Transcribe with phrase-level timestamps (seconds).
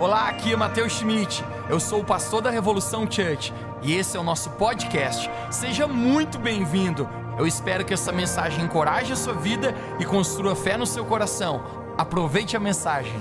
[0.00, 1.44] Olá, aqui é Matheus Schmidt.
[1.68, 5.28] Eu sou o pastor da Revolução Church e esse é o nosso podcast.
[5.52, 7.06] Seja muito bem-vindo.
[7.38, 11.62] Eu espero que essa mensagem encoraje a sua vida e construa fé no seu coração.
[11.98, 13.12] Aproveite a mensagem.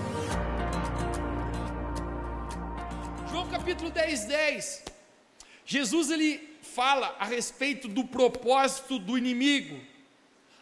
[3.30, 4.86] João capítulo 10, 10.
[5.66, 9.82] Jesus ele fala a respeito do propósito do inimigo.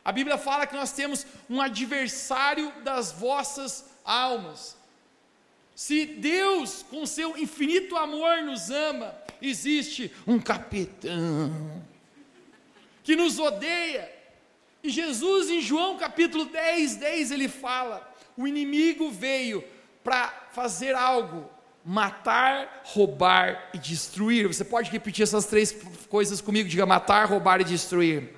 [0.03, 4.76] A Bíblia fala que nós temos um adversário das vossas almas.
[5.77, 11.83] Se Deus, com seu infinito amor, nos ama, existe um capitão
[13.03, 14.11] que nos odeia.
[14.81, 19.63] E Jesus, em João capítulo 10, 10, ele fala: o inimigo veio
[20.03, 21.47] para fazer algo,
[21.85, 24.47] matar, roubar e destruir.
[24.47, 25.77] Você pode repetir essas três
[26.09, 26.67] coisas comigo?
[26.67, 28.33] Diga matar, roubar e destruir.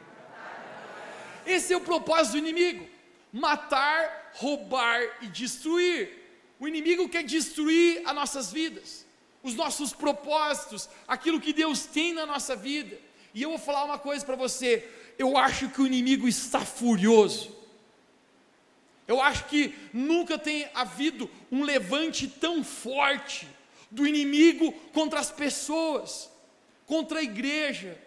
[1.46, 2.86] Esse é o propósito do inimigo:
[3.32, 6.19] matar, roubar e destruir.
[6.60, 9.06] O inimigo quer destruir as nossas vidas,
[9.42, 13.00] os nossos propósitos, aquilo que Deus tem na nossa vida.
[13.34, 17.58] E eu vou falar uma coisa para você: eu acho que o inimigo está furioso.
[19.08, 23.48] Eu acho que nunca tem havido um levante tão forte
[23.90, 26.30] do inimigo contra as pessoas,
[26.86, 27.98] contra a igreja.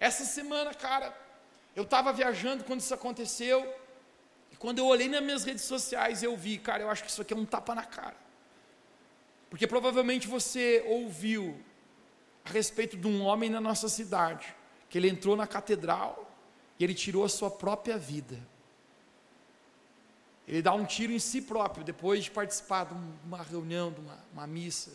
[0.00, 1.16] Essa semana, cara,
[1.76, 3.64] eu estava viajando quando isso aconteceu.
[4.64, 7.34] Quando eu olhei nas minhas redes sociais, eu vi, cara, eu acho que isso aqui
[7.34, 8.16] é um tapa na cara.
[9.50, 11.62] Porque provavelmente você ouviu
[12.42, 14.56] a respeito de um homem na nossa cidade,
[14.88, 16.34] que ele entrou na catedral
[16.80, 18.40] e ele tirou a sua própria vida.
[20.48, 24.18] Ele dá um tiro em si próprio, depois de participar de uma reunião, de uma,
[24.32, 24.92] uma missa.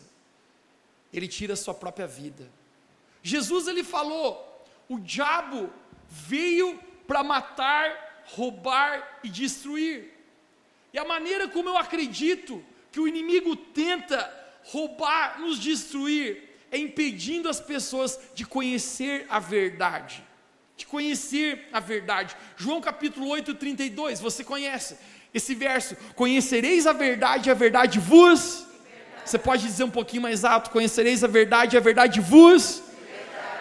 [1.12, 2.50] Ele tira a sua própria vida.
[3.22, 5.70] Jesus ele falou: o diabo
[6.08, 6.76] veio
[7.06, 10.12] para matar, roubar e destruir.
[10.92, 14.28] E a maneira como eu acredito que o inimigo tenta
[14.64, 20.24] roubar, nos destruir, é impedindo as pessoas de conhecer a verdade.
[20.76, 22.36] De conhecer a verdade.
[22.56, 24.96] João capítulo 8, 32, você conhece
[25.34, 28.66] esse verso: Conhecereis a verdade, a verdade vos.
[29.24, 32.82] Você pode dizer um pouquinho mais alto: Conhecereis a verdade, a verdade vos.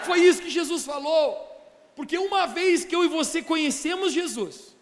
[0.03, 1.49] Foi isso que Jesus falou.
[2.00, 4.74] Porque uma vez que eu e você conhecemos Jesus,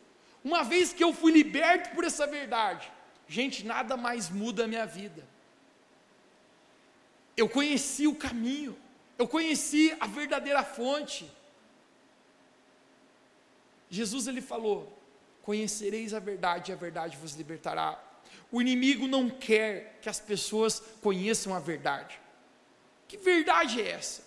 [0.43, 2.91] uma vez que eu fui liberto por essa verdade,
[3.27, 5.27] gente, nada mais muda a minha vida.
[7.35, 8.77] Eu conheci o caminho,
[9.17, 11.27] eu conheci a verdadeira fonte.
[13.89, 14.95] Jesus ele falou:
[15.41, 17.99] Conhecereis a verdade e a verdade vos libertará.
[18.51, 22.19] O inimigo não quer que as pessoas conheçam a verdade.
[23.07, 24.23] Que verdade é essa?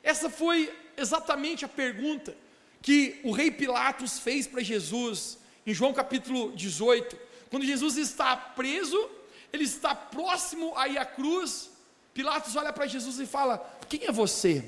[0.00, 2.36] Essa foi exatamente a pergunta
[2.82, 7.16] que o rei Pilatos fez para Jesus em João capítulo 18.
[7.50, 9.10] Quando Jesus está preso,
[9.52, 11.70] ele está próximo aí à cruz.
[12.14, 13.58] Pilatos olha para Jesus e fala:
[13.88, 14.64] Quem é você?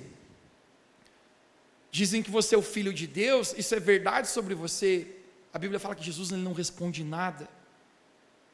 [1.90, 5.16] Dizem que você é o filho de Deus, isso é verdade sobre você.
[5.52, 7.48] A Bíblia fala que Jesus ele não responde nada,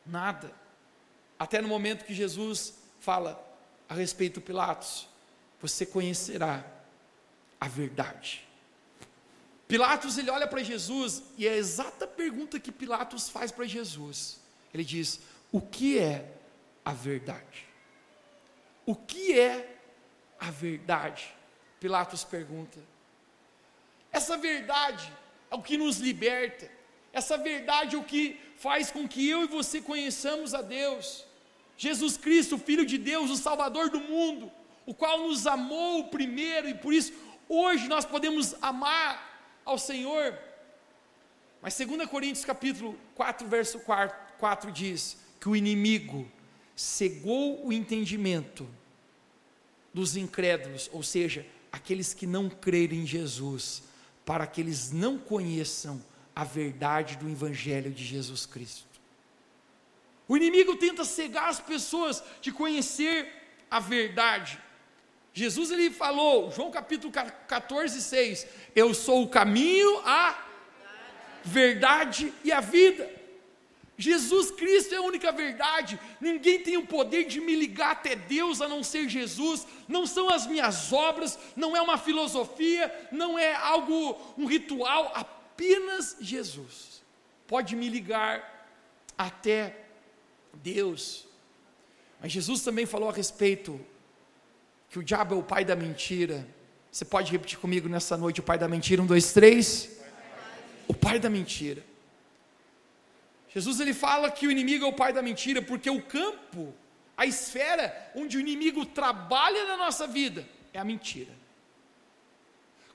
[0.05, 0.53] nada.
[1.39, 3.41] Até no momento que Jesus fala
[3.89, 5.09] a respeito de Pilatos:
[5.61, 6.65] Você conhecerá
[7.61, 8.47] a verdade.
[9.67, 14.41] Pilatos ele olha para Jesus e é a exata pergunta que Pilatos faz para Jesus.
[14.73, 15.21] Ele diz:
[15.53, 16.33] O que é
[16.85, 17.67] a verdade?
[18.87, 19.79] O que é
[20.41, 21.35] a verdade?
[21.79, 22.79] Pilatos pergunta.
[24.11, 25.13] Essa verdade
[25.51, 26.71] é o que nos liberta.
[27.13, 31.25] Essa verdade é o que faz com que eu e você conheçamos a Deus.
[31.77, 34.51] Jesus Cristo, Filho de Deus, o Salvador do mundo,
[34.87, 37.13] o qual nos amou primeiro e por isso
[37.49, 40.39] Hoje nós podemos amar ao Senhor.
[41.63, 46.31] Mas 2 Coríntios capítulo 4, verso 4, 4 diz que o inimigo
[46.77, 48.69] cegou o entendimento
[49.93, 53.83] dos incrédulos, ou seja, aqueles que não crerem em Jesus,
[54.25, 56.03] para que eles não conheçam
[56.37, 58.87] a verdade do Evangelho de Jesus Cristo.
[60.29, 63.27] O inimigo tenta cegar as pessoas de conhecer
[63.71, 64.61] a verdade.
[65.39, 68.45] Jesus ele falou, João capítulo 14, 6,
[68.75, 70.37] eu sou o caminho, a
[71.45, 73.09] verdade e a vida.
[73.97, 75.97] Jesus Cristo é a única verdade.
[76.21, 79.65] Ninguém tem o poder de me ligar até Deus a não ser Jesus.
[79.87, 86.17] Não são as minhas obras, não é uma filosofia, não é algo, um ritual, apenas
[86.21, 87.01] Jesus
[87.47, 88.67] pode me ligar
[89.17, 89.85] até
[90.53, 91.29] Deus.
[92.21, 93.81] Mas Jesus também falou a respeito
[94.91, 96.47] que o diabo é o pai da mentira.
[96.91, 99.03] Você pode repetir comigo nessa noite o pai da mentira?
[99.03, 100.01] Um, dois, três.
[100.87, 101.85] O pai da mentira.
[103.49, 106.75] Jesus ele fala que o inimigo é o pai da mentira porque o campo
[107.19, 111.33] a esfera onde o inimigo trabalha na nossa vida é a mentira.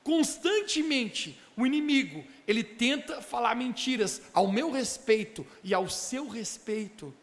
[0.02, 7.14] Constantemente, o inimigo, ele tenta falar mentiras ao meu respeito e ao seu respeito.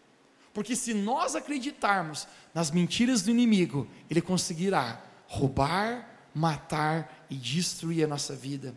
[0.61, 8.07] Porque se nós acreditarmos nas mentiras do inimigo, ele conseguirá roubar, matar e destruir a
[8.07, 8.75] nossa vida.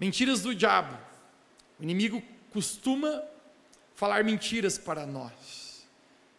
[0.00, 0.98] Mentiras do diabo.
[1.78, 2.20] O inimigo
[2.52, 3.22] costuma
[3.94, 5.86] falar mentiras para nós.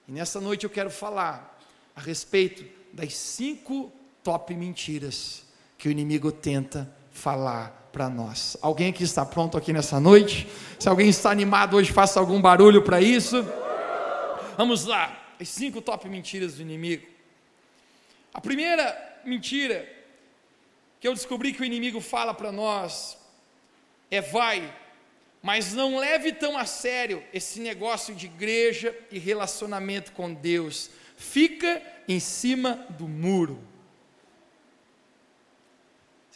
[0.05, 1.61] E nessa noite eu quero falar
[1.95, 3.89] a respeito das cinco
[4.21, 5.45] top mentiras
[5.77, 8.57] que o inimigo tenta falar para nós.
[8.61, 10.47] Alguém aqui está pronto aqui nessa noite?
[10.79, 13.45] Se alguém está animado hoje, faça algum barulho para isso.
[14.57, 17.05] Vamos lá, as cinco top mentiras do inimigo.
[18.33, 19.87] A primeira mentira
[20.99, 23.17] que eu descobri que o inimigo fala para nós
[24.09, 24.73] é vai,
[25.41, 30.89] mas não leve tão a sério esse negócio de igreja e relacionamento com Deus.
[31.17, 33.59] Fica em cima do muro.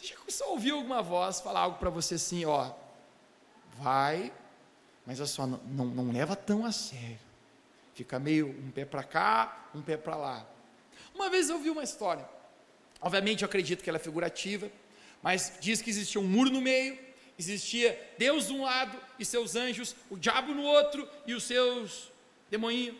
[0.04, 2.72] Você já começou a ouvir alguma voz falar algo para você assim, ó,
[3.78, 4.30] vai,
[5.06, 7.18] mas olha só, não, não, não leva tão a sério.
[7.94, 10.46] Fica meio um pé para cá, um pé para lá.
[11.14, 12.28] Uma vez eu ouvi uma história.
[13.00, 14.70] Obviamente eu acredito que ela é figurativa,
[15.22, 16.98] mas diz que existia um muro no meio,
[17.38, 22.12] existia Deus de um lado e seus anjos, o diabo no outro e os seus
[22.50, 22.96] demoninhos.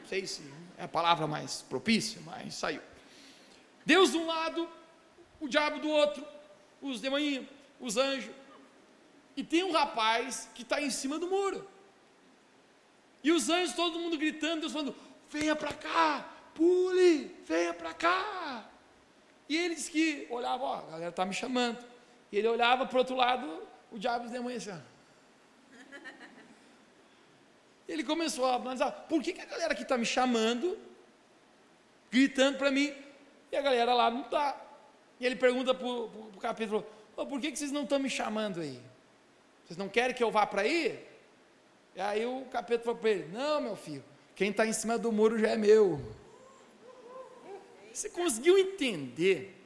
[0.00, 0.40] Não sei se
[0.78, 2.80] é a palavra mais propícia, mas saiu.
[3.84, 4.66] Deus de um lado
[5.40, 6.26] o diabo do outro,
[6.80, 7.46] os demoninhos,
[7.80, 8.34] os anjos.
[9.36, 11.68] E tem um rapaz que está em cima do muro.
[13.22, 14.94] E os anjos, todo mundo gritando, Deus falando:
[15.30, 18.70] venha para cá, pule, venha para cá.
[19.48, 21.84] E eles que olhavam, ó, a galera está me chamando.
[22.32, 23.62] E ele olhava para o outro lado,
[23.92, 24.82] o diabo e os demônios assim.
[27.88, 30.76] Ele começou a analisar, por que, que a galera aqui está me chamando,
[32.10, 32.92] gritando para mim,
[33.52, 34.60] e a galera lá não está.
[35.18, 36.84] E ele pergunta para o capítulo:
[37.14, 38.80] por que, que vocês não estão me chamando aí?
[39.64, 41.02] Vocês não querem que eu vá para aí?
[41.94, 44.04] E aí o capítulo falou para ele: Não, meu filho,
[44.34, 46.00] quem está em cima do muro já é meu.
[47.92, 49.56] Você conseguiu entender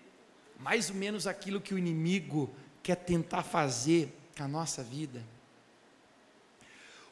[0.58, 5.24] mais ou menos aquilo que o inimigo quer tentar fazer com a nossa vida?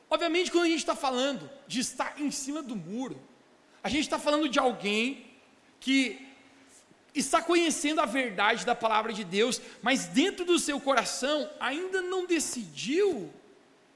[0.08, 3.20] Obviamente, quando a gente está falando de estar em cima do muro,
[3.82, 5.26] a gente está falando de alguém
[5.80, 6.27] que
[7.14, 12.26] está conhecendo a verdade da palavra de Deus, mas dentro do seu coração ainda não
[12.26, 13.32] decidiu,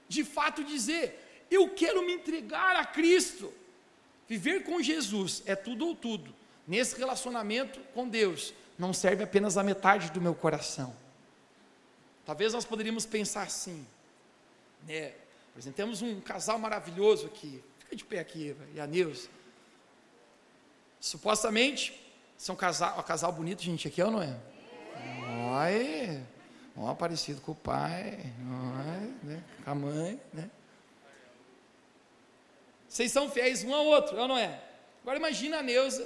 [0.08, 3.52] de fato, dizer: Eu quero me entregar a Cristo.
[4.28, 6.34] Viver com Jesus é tudo ou tudo.
[6.66, 10.94] Nesse relacionamento com Deus, não serve apenas a metade do meu coração.
[12.24, 13.86] Talvez nós poderíamos pensar assim,
[14.86, 15.12] né?
[15.52, 17.62] Por exemplo, temos um casal maravilhoso aqui.
[17.80, 19.28] Fica de pé aqui, Eva e.
[20.98, 22.00] Supostamente,
[22.42, 24.36] são casal, ó, casal bonito, gente, aqui, ou não é?
[25.48, 26.26] Olha,
[26.76, 29.44] ó, parecido com o pai, ó, né?
[29.62, 30.50] com a mãe, né?
[32.88, 34.60] Vocês são fiéis um ao outro, ou não é?
[35.02, 36.04] Agora imagina a Neuza,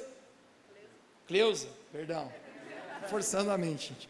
[1.27, 2.31] Cleusa, perdão,
[3.09, 4.07] forçando a mente, gente.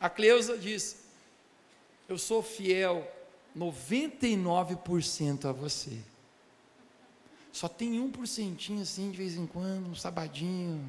[0.00, 1.04] A Cleusa diz:
[2.08, 3.06] Eu sou fiel
[3.54, 5.98] 99% a você.
[7.52, 10.82] Só tem um porcentinho assim de vez em quando, um sabadinho,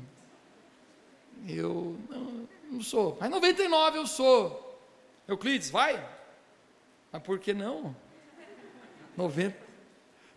[1.48, 3.18] eu não, não sou.
[3.20, 4.66] Mas 99 eu sou.
[5.28, 6.04] Euclides, vai?
[7.12, 7.96] Mas por que não?
[9.16, 9.58] 90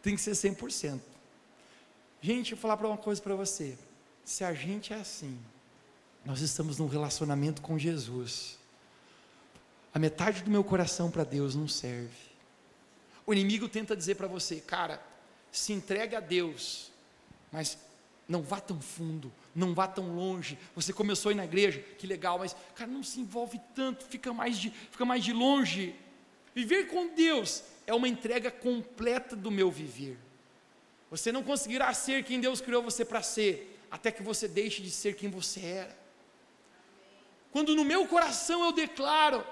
[0.03, 1.01] tem que ser 100%.
[2.21, 3.79] Gente, eu vou falar para uma coisa para você.
[4.25, 5.39] Se a gente é assim,
[6.25, 8.59] nós estamos num relacionamento com Jesus.
[9.95, 12.33] A metade do meu coração para Deus não serve.
[13.27, 15.03] O inimigo tenta dizer para você, cara,
[15.51, 16.91] se entregue a Deus,
[17.51, 17.79] mas
[18.29, 20.59] não vá tão fundo, não vá tão longe.
[20.75, 24.33] Você começou a ir na igreja, que legal, mas cara, não se envolve tanto, fica
[24.33, 25.95] mais de, fica mais de longe.
[26.55, 30.19] Viver com Deus é uma entrega completa do meu viver.
[31.11, 34.91] Você não conseguirá ser quem Deus criou você para ser, até que você deixe de
[34.91, 36.03] ser quem você era.
[37.51, 39.47] Quando no meu coração eu declaro,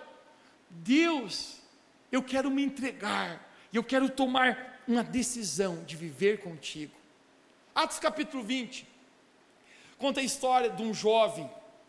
[0.70, 1.58] Deus,
[2.10, 6.94] eu quero me entregar, e eu quero tomar uma decisão de viver contigo.
[7.74, 8.86] Atos capítulo 20,
[10.00, 11.48] conta a história de um jovem,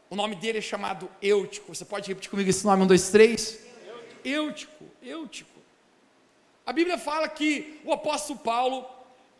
[0.09, 1.73] o nome dele é chamado Eutico.
[1.73, 2.83] Você pode repetir comigo esse nome?
[2.83, 3.57] Um, dois, três.
[4.23, 5.59] Eutico, Eutico.
[6.65, 8.85] A Bíblia fala que o apóstolo Paulo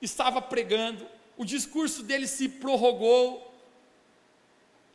[0.02, 1.06] estava pregando,
[1.38, 3.54] o discurso dele se prorrogou,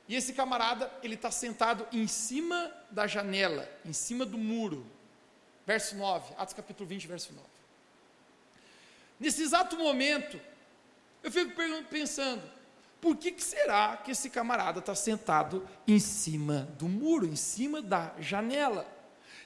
[0.09, 4.87] e esse camarada, ele está sentado em cima da janela, em cima do muro.
[5.66, 7.47] Verso 9, Atos capítulo 20, verso 9.
[9.21, 10.40] Nesse exato momento,
[11.26, 11.50] Eu fico
[11.90, 12.40] pensando,
[13.06, 17.80] por que, que será que esse camarada está sentado em cima do muro, em cima
[17.80, 18.84] da janela?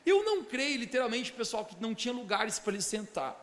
[0.04, 3.36] Eu não creio, literalmente, pessoal, que não tinha lugares para ele sentar,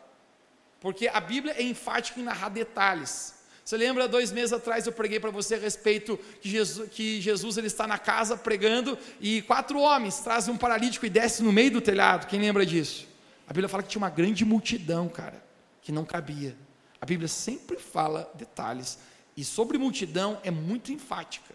[0.80, 3.36] porque a Bíblia é enfática em narrar detalhes.
[3.64, 7.56] Você lembra, dois meses atrás eu preguei para você a respeito que Jesus, que Jesus
[7.56, 11.70] ele está na casa pregando e quatro homens trazem um paralítico e descem no meio
[11.70, 12.26] do telhado.
[12.26, 13.06] Quem lembra disso?
[13.46, 15.40] A Bíblia fala que tinha uma grande multidão, cara,
[15.80, 16.56] que não cabia.
[17.00, 18.98] A Bíblia sempre fala detalhes
[19.38, 21.54] e sobre multidão é muito enfática.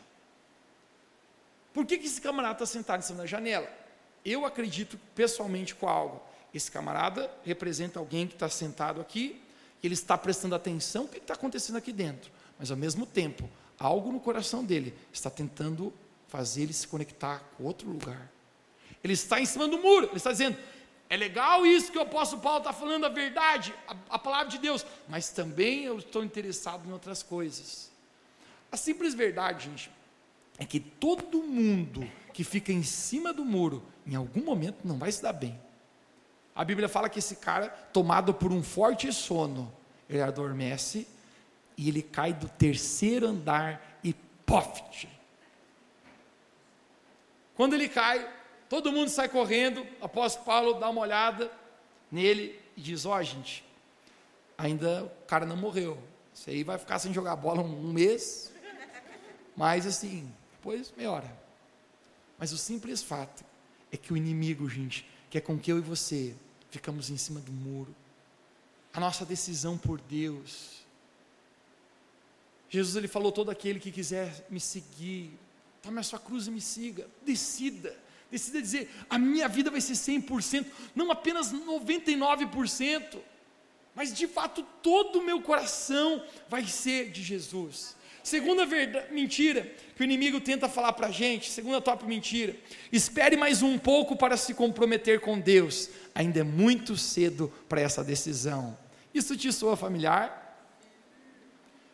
[1.71, 3.69] Por que, que esse camarada está sentado em cima da janela?
[4.25, 6.19] Eu acredito pessoalmente com algo.
[6.51, 9.39] Esse camarada representa alguém que está sentado aqui
[9.83, 14.11] ele está prestando atenção no que está acontecendo aqui dentro, mas ao mesmo tempo, algo
[14.11, 15.93] no coração dele está tentando
[16.29, 18.31] fazer ele se conectar com outro lugar.
[19.03, 20.57] Ele está em cima do muro, ele está dizendo:
[21.13, 24.57] é legal isso que o apóstolo Paulo está falando, a verdade, a, a palavra de
[24.57, 27.91] Deus, mas também eu estou interessado em outras coisas.
[28.71, 29.91] A simples verdade, gente,
[30.57, 35.11] é que todo mundo que fica em cima do muro, em algum momento não vai
[35.11, 35.61] se dar bem.
[36.55, 39.71] A Bíblia fala que esse cara, tomado por um forte sono,
[40.09, 41.07] ele adormece
[41.77, 44.15] e ele cai do terceiro andar e
[44.47, 45.07] poft.
[47.53, 48.27] Quando ele cai,
[48.73, 51.51] todo mundo sai correndo, apóstolo Paulo dá uma olhada
[52.11, 53.63] nele e diz: Ó, oh, gente,
[54.57, 55.95] ainda o cara não morreu.
[56.33, 58.51] Isso aí vai ficar sem jogar bola um, um mês,
[59.55, 61.31] mas assim, depois melhora.
[62.39, 63.45] Mas o simples fato
[63.91, 66.35] é que o inimigo, gente, quer com que eu e você
[66.71, 67.95] ficamos em cima do muro.
[68.91, 70.83] A nossa decisão por Deus.
[72.71, 75.31] Jesus ele falou: todo aquele que quiser me seguir,
[75.79, 77.07] tome a sua cruz e me siga.
[77.23, 78.01] Decida.
[78.33, 83.19] Decida dizer: a minha vida vai ser 100%, não apenas 99%,
[83.93, 87.95] mas de fato todo o meu coração vai ser de Jesus.
[88.23, 92.55] Segunda verdade, mentira que o inimigo tenta falar para a gente, segunda top mentira,
[92.91, 98.03] espere mais um pouco para se comprometer com Deus, ainda é muito cedo para essa
[98.03, 98.75] decisão.
[99.13, 100.57] Isso te soa familiar?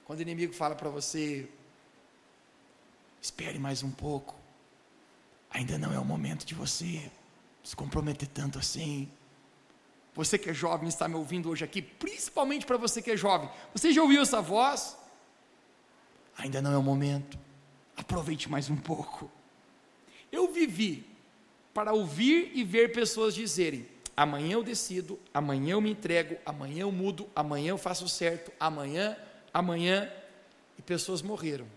[0.05, 1.49] Quando o inimigo fala para você,
[3.21, 4.38] espere mais um pouco,
[5.49, 7.11] ainda não é o momento de você
[7.63, 9.09] se comprometer tanto assim.
[10.13, 13.49] Você que é jovem está me ouvindo hoje aqui, principalmente para você que é jovem,
[13.73, 14.97] você já ouviu essa voz?
[16.37, 17.37] Ainda não é o momento.
[17.95, 19.29] Aproveite mais um pouco.
[20.31, 21.05] Eu vivi
[21.73, 26.91] para ouvir e ver pessoas dizerem: amanhã eu decido, amanhã eu me entrego, amanhã eu
[26.91, 29.17] mudo, amanhã eu faço certo, amanhã,
[29.53, 30.11] amanhã.
[30.77, 31.67] E pessoas morreram.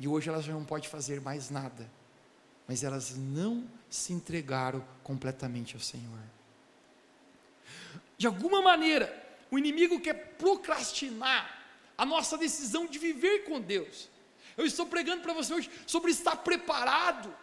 [0.00, 1.88] E hoje elas já não podem fazer mais nada.
[2.68, 6.20] Mas elas não se entregaram completamente ao Senhor.
[8.18, 11.58] De alguma maneira, o inimigo quer procrastinar
[11.96, 14.08] a nossa decisão de viver com Deus.
[14.56, 17.34] Eu estou pregando para você hoje sobre estar preparado,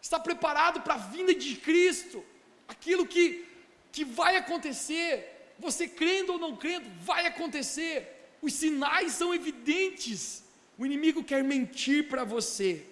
[0.00, 2.24] estar preparado para a vinda de Cristo,
[2.68, 3.44] aquilo que,
[3.90, 10.44] que vai acontecer, você crendo ou não crendo, vai acontecer, os sinais são evidentes,
[10.78, 12.84] o inimigo quer mentir para você,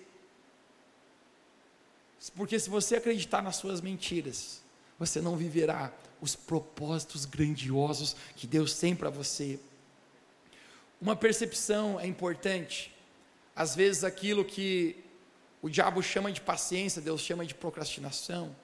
[2.30, 4.62] porque se você acreditar nas suas mentiras,
[4.98, 9.58] você não viverá os propósitos grandiosos que Deus tem para você.
[11.00, 12.94] Uma percepção é importante.
[13.54, 14.96] Às vezes aquilo que
[15.60, 18.54] o diabo chama de paciência, Deus chama de procrastinação.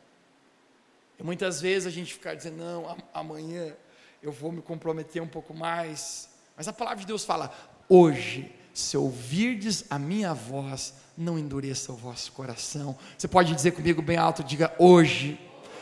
[1.19, 3.77] E muitas vezes a gente fica dizendo, não, amanhã
[4.23, 6.31] eu vou me comprometer um pouco mais.
[6.57, 7.55] Mas a palavra de Deus fala:
[7.89, 12.99] hoje, se ouvirdes a minha voz, não endureça o vosso coração.
[13.17, 15.39] Você pode dizer comigo bem alto, diga hoje,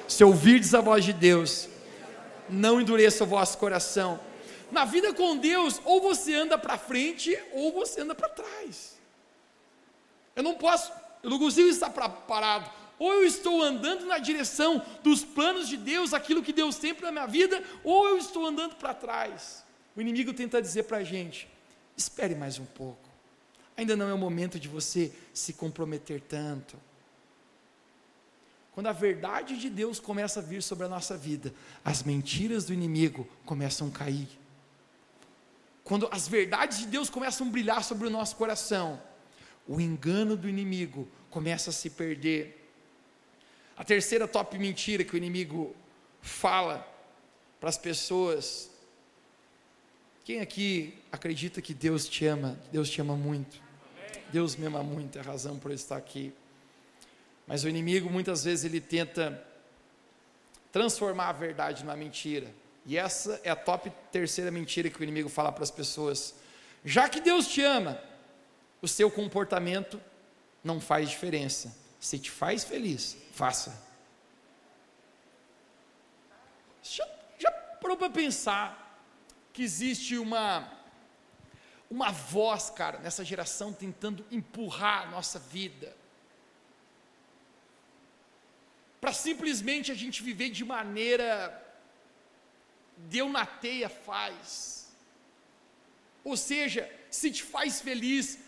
[0.07, 1.69] se ouvirdes a voz de Deus,
[2.49, 4.19] não endureça o vosso coração.
[4.71, 8.99] Na vida com Deus, ou você anda para frente, ou você anda para trás.
[10.37, 10.93] Eu não posso,
[11.23, 12.71] eu não consigo estar parado.
[12.99, 17.13] Ou eu estou andando na direção dos planos de Deus, aquilo que Deus tem para
[17.13, 19.65] minha vida, ou eu estou andando para trás.
[19.95, 21.49] O inimigo tenta dizer para a gente:
[21.97, 23.08] espere mais um pouco.
[23.79, 26.77] Ainda não é o momento de você se comprometer tanto.
[28.73, 32.75] Quando a verdade de Deus começa a vir sobre a nossa vida, as mentiras do
[32.75, 34.29] inimigo começam a cair
[35.89, 39.01] quando as verdades de Deus começam a brilhar sobre o nosso coração,
[39.67, 42.71] o engano do inimigo começa a se perder.
[43.75, 45.75] A terceira top mentira que o inimigo
[46.21, 46.87] fala
[47.59, 48.71] para as pessoas.
[50.27, 52.61] Quem aqui acredita que Deus te ama?
[52.71, 53.59] Deus te ama muito.
[54.31, 56.33] Deus me ama muito, é a razão por eu estar aqui.
[57.47, 59.43] Mas o inimigo muitas vezes ele tenta
[60.71, 62.53] transformar a verdade numa mentira.
[62.85, 66.35] E essa é a top terceira mentira que o inimigo fala para as pessoas.
[66.85, 68.01] Já que Deus te ama,
[68.81, 70.01] o seu comportamento
[70.63, 71.77] não faz diferença.
[71.99, 73.83] Se te faz feliz, faça.
[76.83, 77.07] Já,
[77.39, 79.03] já parou para pensar
[79.53, 80.78] que existe uma
[81.91, 85.97] uma voz, cara, nessa geração tentando empurrar a nossa vida
[89.01, 91.65] para simplesmente a gente viver de maneira
[92.97, 94.89] deu na teia faz.
[96.25, 98.39] Ou seja, se te faz feliz,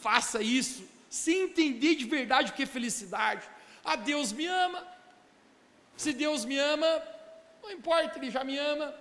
[0.00, 3.48] faça isso, sem entender de verdade o que é felicidade.
[3.84, 4.86] Ah, Deus me ama.
[5.96, 7.02] Se Deus me ama,
[7.62, 8.94] não importa, Ele já me ama.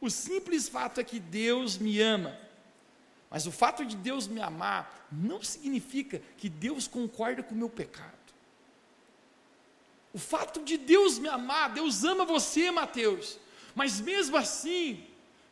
[0.00, 2.38] O simples fato é que Deus me ama.
[3.30, 7.68] Mas o fato de Deus me amar não significa que Deus concorda com o meu
[7.68, 8.12] pecado.
[10.12, 13.38] O fato de Deus me amar, Deus ama você, Mateus.
[13.74, 15.04] Mas mesmo assim,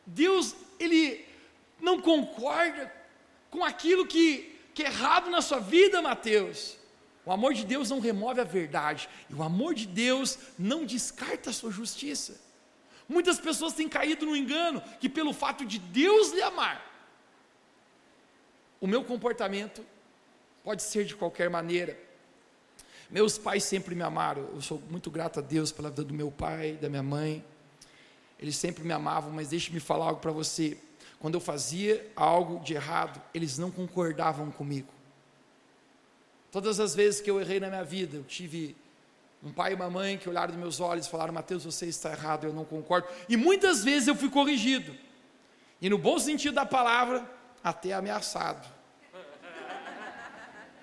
[0.05, 1.25] Deus, Ele
[1.81, 2.91] não concorda
[3.51, 6.77] com aquilo que, que é errado na sua vida, Mateus.
[7.25, 11.49] O amor de Deus não remove a verdade, e o amor de Deus não descarta
[11.49, 12.39] a sua justiça.
[13.07, 16.92] Muitas pessoas têm caído no engano que, pelo fato de Deus lhe amar,
[18.83, 19.81] o meu comportamento
[20.61, 21.97] pode ser de qualquer maneira.
[23.09, 26.29] Meus pais sempre me amaram, eu sou muito grato a Deus pela vida do meu
[26.29, 27.41] pai, da minha mãe.
[28.37, 30.77] Eles sempre me amavam, mas deixe-me falar algo para você.
[31.17, 34.89] Quando eu fazia algo de errado, eles não concordavam comigo.
[36.51, 38.75] Todas as vezes que eu errei na minha vida, eu tive
[39.41, 42.11] um pai e uma mãe que olharam nos meus olhos e falaram: Mateus, você está
[42.11, 43.07] errado, eu não concordo.
[43.29, 44.93] E muitas vezes eu fui corrigido.
[45.81, 47.25] E no bom sentido da palavra,
[47.63, 48.72] até ameaçado.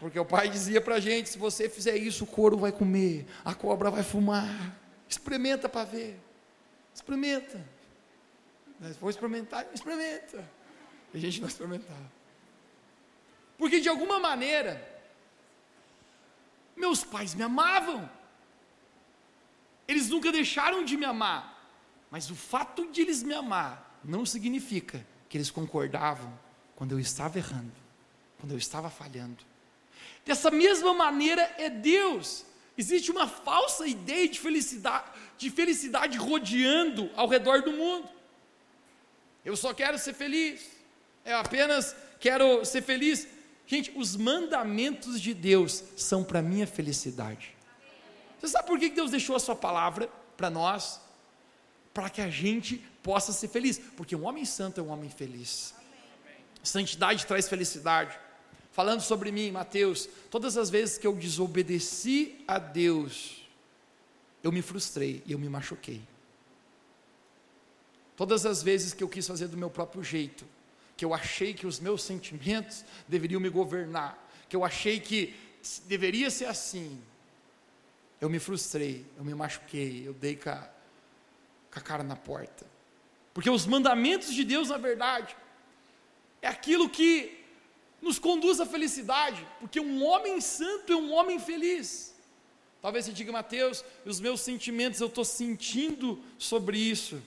[0.01, 3.27] Porque o pai dizia para a gente: se você fizer isso, o couro vai comer,
[3.45, 4.75] a cobra vai fumar.
[5.07, 6.19] Experimenta para ver.
[6.95, 7.63] Experimenta.
[8.99, 10.51] Vou experimentar, experimenta.
[11.13, 12.11] E a gente não experimentava.
[13.59, 14.83] Porque de alguma maneira,
[16.75, 18.09] meus pais me amavam.
[19.87, 21.59] Eles nunca deixaram de me amar.
[22.11, 26.33] Mas o fato de eles me amar não significa que eles concordavam
[26.75, 27.73] quando eu estava errando,
[28.39, 29.50] quando eu estava falhando.
[30.25, 32.45] Dessa mesma maneira é Deus.
[32.77, 35.05] Existe uma falsa ideia de felicidade,
[35.37, 38.09] de felicidade rodeando ao redor do mundo.
[39.45, 40.67] Eu só quero ser feliz.
[41.25, 43.27] Eu apenas quero ser feliz
[43.71, 47.55] Gente, os mandamentos de Deus são para minha felicidade.
[48.41, 51.01] Você sabe por que Deus deixou a sua palavra para nós?
[51.95, 53.79] Para que a gente possa ser feliz.
[53.97, 55.73] Porque um homem santo é um homem feliz.
[56.65, 58.19] Santidade traz felicidade.
[58.73, 63.49] Falando sobre mim, Mateus, todas as vezes que eu desobedeci a Deus,
[64.43, 66.01] eu me frustrei e eu me machuquei.
[68.17, 70.45] Todas as vezes que eu quis fazer do meu próprio jeito,
[70.97, 75.35] que eu achei que os meus sentimentos deveriam me governar, que eu achei que
[75.87, 77.01] deveria ser assim,
[78.21, 80.69] eu me frustrei, eu me machuquei, eu dei com a,
[81.73, 82.67] com a cara na porta.
[83.33, 85.35] Porque os mandamentos de Deus, na verdade,
[86.43, 87.40] é aquilo que
[88.01, 92.15] nos conduz à felicidade, porque um homem santo é um homem feliz.
[92.81, 97.21] Talvez você diga, Mateus, os meus sentimentos eu estou sentindo sobre isso.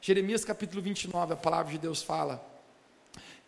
[0.00, 2.44] Jeremias capítulo 29, a palavra de Deus fala: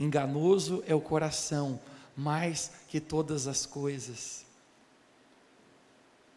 [0.01, 1.81] Enganoso é o coração,
[2.17, 4.45] mais que todas as coisas.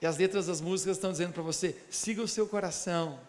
[0.02, 3.20] E as letras das músicas estão dizendo para você: siga o seu coração.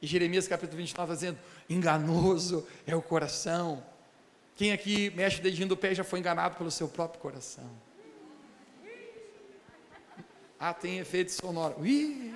[0.00, 3.82] E Jeremias capítulo 29 está dizendo: enganoso é o coração.
[4.56, 7.70] Quem aqui mexe o dedinho do pé já foi enganado pelo seu próprio coração?
[10.58, 11.84] Ah, tem efeito sonoro.
[11.84, 12.32] Ih!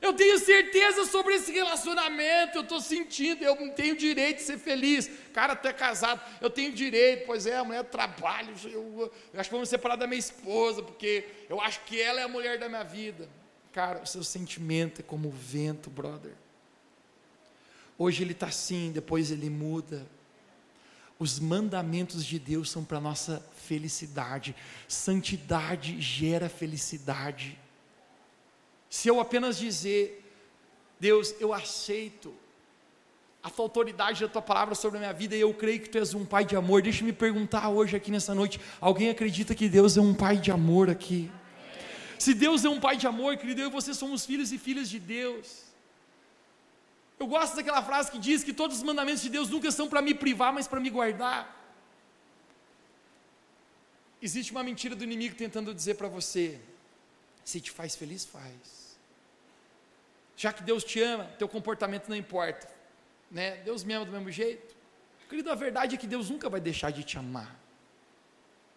[0.00, 5.10] Eu tenho certeza sobre esse relacionamento, eu estou sentindo, eu tenho direito de ser feliz.
[5.32, 9.48] Cara, tu é casado, eu tenho direito, pois é, a mulher trabalha, eu, eu acho
[9.48, 12.58] que vou me separar da minha esposa, porque eu acho que ela é a mulher
[12.58, 13.28] da minha vida.
[13.72, 16.32] Cara, o seu sentimento é como o vento, brother.
[18.02, 20.06] Hoje ele está assim, depois ele muda.
[21.18, 24.56] Os mandamentos de Deus são para nossa felicidade.
[24.88, 27.58] Santidade gera felicidade.
[28.88, 30.32] Se eu apenas dizer,
[30.98, 32.34] Deus, eu aceito
[33.42, 35.98] a tua autoridade da tua palavra sobre a minha vida e eu creio que tu
[35.98, 36.80] és um pai de amor.
[36.80, 40.50] Deixa me perguntar hoje aqui nessa noite: alguém acredita que Deus é um pai de
[40.50, 41.30] amor aqui?
[42.18, 44.88] Se Deus é um pai de amor, querido, eu e você somos filhos e filhas
[44.88, 45.69] de Deus.
[47.20, 50.00] Eu gosto daquela frase que diz que todos os mandamentos de Deus nunca são para
[50.00, 51.54] me privar, mas para me guardar.
[54.22, 56.58] Existe uma mentira do inimigo tentando dizer para você:
[57.44, 58.96] se te faz feliz, faz.
[60.34, 62.66] Já que Deus te ama, teu comportamento não importa.
[63.30, 63.56] Né?
[63.56, 64.74] Deus me ama do mesmo jeito.
[65.28, 67.54] Querido, a verdade é que Deus nunca vai deixar de te amar.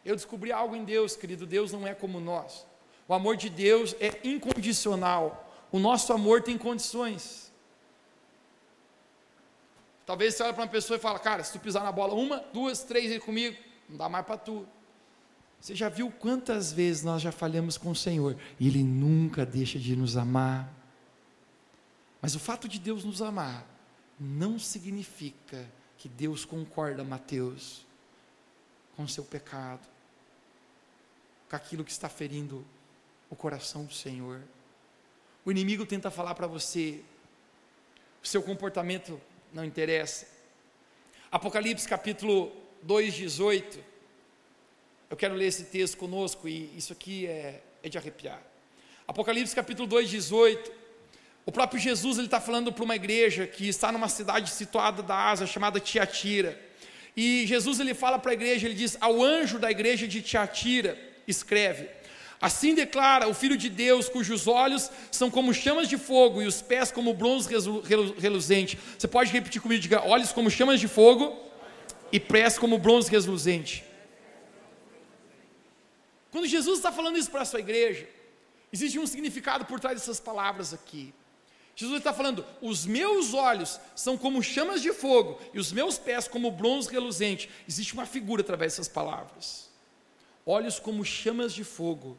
[0.03, 1.45] Eu descobri algo em Deus, querido.
[1.45, 2.67] Deus não é como nós.
[3.08, 5.49] O amor de Deus é incondicional.
[5.71, 7.53] O nosso amor tem condições.
[10.06, 12.39] Talvez você olhe para uma pessoa e fala, cara, se tu pisar na bola uma,
[12.54, 14.68] duas, três aí comigo, não dá mais para tu.
[15.60, 19.80] Você já viu quantas vezes nós já falhamos com o Senhor e Ele nunca deixa
[19.80, 20.70] de nos amar?
[22.22, 23.66] Mas o fato de Deus nos amar
[24.20, 25.66] não significa
[25.98, 27.86] que Deus concorda, Mateus,
[28.98, 29.88] com o seu pecado,
[31.50, 32.66] com aquilo que está ferindo
[33.30, 34.42] o coração do Senhor.
[35.46, 37.02] O inimigo tenta falar para você,
[38.22, 39.20] o seu comportamento
[39.54, 40.28] não interessa.
[41.32, 43.80] Apocalipse capítulo 2, 18.
[45.10, 48.42] Eu quero ler esse texto conosco e isso aqui é, é de arrepiar.
[49.08, 50.72] Apocalipse capítulo 2, 18.
[51.46, 55.30] O próprio Jesus ele está falando para uma igreja que está numa cidade situada da
[55.30, 56.60] Ásia chamada Tiatira.
[57.16, 60.98] E Jesus ele fala para a igreja, ele diz: ao anjo da igreja de Tiatira,
[61.28, 61.89] escreve:
[62.43, 66.62] Assim declara o Filho de Deus, cujos olhos são como chamas de fogo e os
[66.62, 67.47] pés como bronze
[68.19, 68.77] reluzente.
[68.99, 71.39] Você pode repetir comigo, diga: olhos como chamas de fogo
[72.12, 73.86] e pés como bronze reluzente.
[76.32, 78.10] Quando Jesus está falando isso para a sua igreja,
[78.73, 81.13] existe um significado por trás dessas palavras aqui.
[81.77, 86.27] Jesus está falando: os meus olhos são como chamas de fogo e os meus pés
[86.27, 87.49] como bronze reluzente.
[87.65, 89.71] Existe uma figura através dessas palavras.
[90.45, 92.17] Olhos como chamas de fogo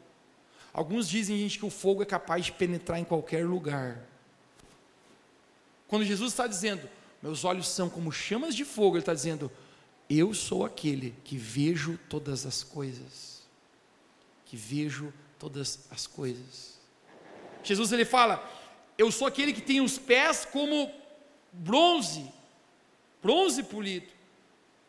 [0.75, 3.97] Alguns dizem, gente, que o fogo é capaz de penetrar em qualquer lugar.
[5.87, 6.89] Quando Jesus está dizendo,
[7.23, 9.49] meus olhos são como chamas de fogo, Ele está dizendo,
[10.09, 13.41] eu sou aquele que vejo todas as coisas.
[14.45, 16.77] Que vejo todas as coisas.
[17.63, 18.45] Jesus ele fala,
[18.97, 20.91] eu sou aquele que tem os pés como
[21.53, 22.29] bronze,
[23.23, 24.11] bronze polido.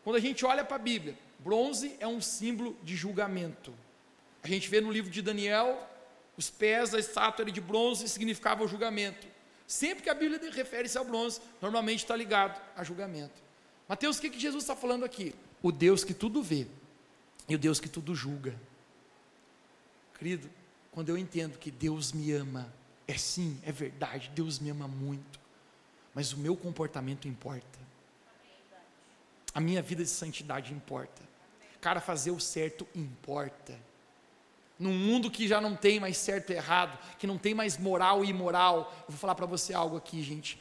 [0.02, 3.72] Quando a gente olha para a Bíblia, bronze é um símbolo de julgamento.
[4.46, 5.76] A gente vê no livro de Daniel,
[6.36, 9.26] os pés da estátua de bronze significava o julgamento.
[9.66, 13.42] Sempre que a Bíblia refere-se ao bronze, normalmente está ligado a julgamento.
[13.88, 15.34] Mateus, o que, que Jesus está falando aqui?
[15.60, 16.68] O Deus que tudo vê
[17.48, 18.54] e o Deus que tudo julga.
[20.16, 20.48] Querido,
[20.92, 22.72] quando eu entendo que Deus me ama,
[23.08, 25.40] é sim, é verdade, Deus me ama muito,
[26.14, 27.80] mas o meu comportamento importa.
[29.52, 31.20] A minha vida de santidade importa.
[31.80, 33.76] Cara, fazer o certo importa.
[34.78, 38.24] Num mundo que já não tem mais certo e errado, que não tem mais moral
[38.24, 40.60] e imoral, eu vou falar para você algo aqui, gente.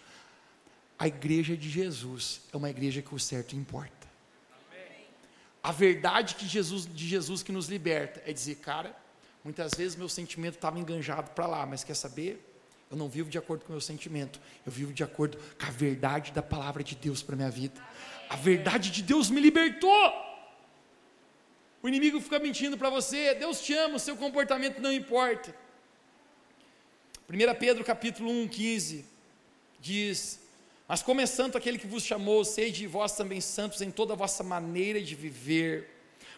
[0.97, 4.05] A igreja de Jesus é uma igreja que o certo importa.
[5.61, 8.95] A verdade que Jesus, de Jesus que nos liberta é dizer, cara,
[9.43, 12.53] muitas vezes meu sentimento estava enganjado para lá, mas quer saber?
[12.89, 15.71] Eu não vivo de acordo com o meu sentimento, eu vivo de acordo com a
[15.71, 17.81] verdade da palavra de Deus para minha vida.
[18.29, 20.13] A verdade de Deus me libertou.
[21.85, 25.55] O inimigo fica mentindo para você, Deus te ama, o seu comportamento não importa.
[27.29, 29.05] 1 Pedro capítulo 1, 15
[29.79, 30.39] diz:
[30.87, 34.15] Mas como é santo aquele que vos chamou, sede vós também santos em toda a
[34.15, 35.87] vossa maneira de viver.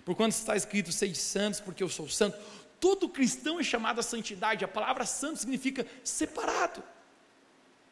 [0.04, 2.38] Por quanto está escrito, sede santos, porque eu sou santo.
[2.78, 4.66] Todo cristão é chamado à santidade.
[4.66, 6.84] A palavra santo significa separado.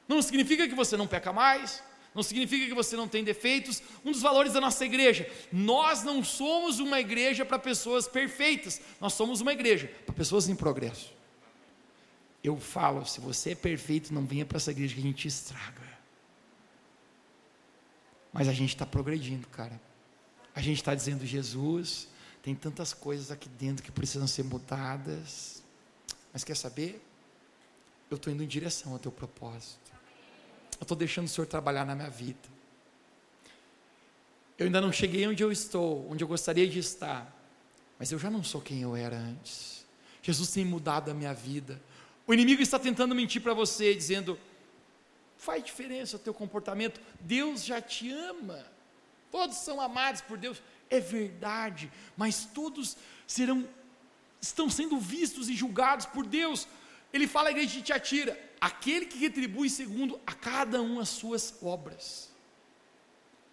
[0.10, 1.82] Não significa que você não peca mais,
[2.15, 3.84] não significa que você não tem defeitos.
[4.04, 9.13] Um dos valores da nossa igreja, nós não somos uma igreja para pessoas perfeitas, nós
[9.13, 11.13] somos uma igreja para pessoas em progresso.
[12.41, 15.84] Eu falo, se você é perfeito, não venha para essa igreja que a gente estraga.
[18.32, 19.80] Mas a gente está progredindo, cara.
[20.54, 22.08] A gente está dizendo, Jesus,
[22.41, 25.62] tem tantas coisas aqui dentro que precisam ser mudadas.
[26.32, 27.01] Mas quer saber?
[28.10, 29.85] Eu estou indo em direção ao teu propósito.
[30.80, 32.56] Eu estou deixando o Senhor trabalhar na minha vida.
[34.58, 37.34] Eu ainda não cheguei onde eu estou, onde eu gostaria de estar,
[38.00, 39.86] mas eu já não sou quem eu era antes.
[40.22, 41.82] Jesus tem mudado a minha vida.
[42.26, 44.40] O inimigo está tentando mentir para você, dizendo:
[45.38, 48.66] faz diferença o teu comportamento, Deus já te ama.
[49.30, 52.96] Todos são amados por Deus, é verdade, mas todos
[53.28, 53.68] serão
[54.42, 56.68] estão sendo vistos e julgados por Deus.
[57.12, 61.54] Ele fala à igreja de Tiatira: aquele que retribui segundo a cada um as suas
[61.62, 62.30] obras.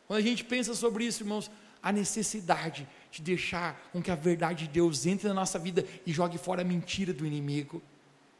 [0.06, 1.50] Quando a gente pensa sobre isso, irmãos,
[1.82, 6.12] a necessidade de deixar com que a verdade de Deus entre na nossa vida e
[6.12, 7.82] jogue fora a mentira do inimigo,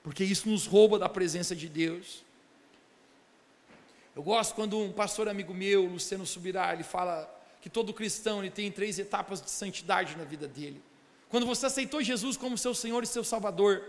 [0.02, 2.24] porque isso nos rouba da presença de Deus.
[4.14, 7.28] Eu gosto quando um pastor amigo meu, Luciano Subirá, ele fala
[7.60, 10.82] que todo cristão ele tem três etapas de santidade na vida dele.
[11.28, 13.82] Quando você aceitou Jesus como seu Senhor e seu Salvador,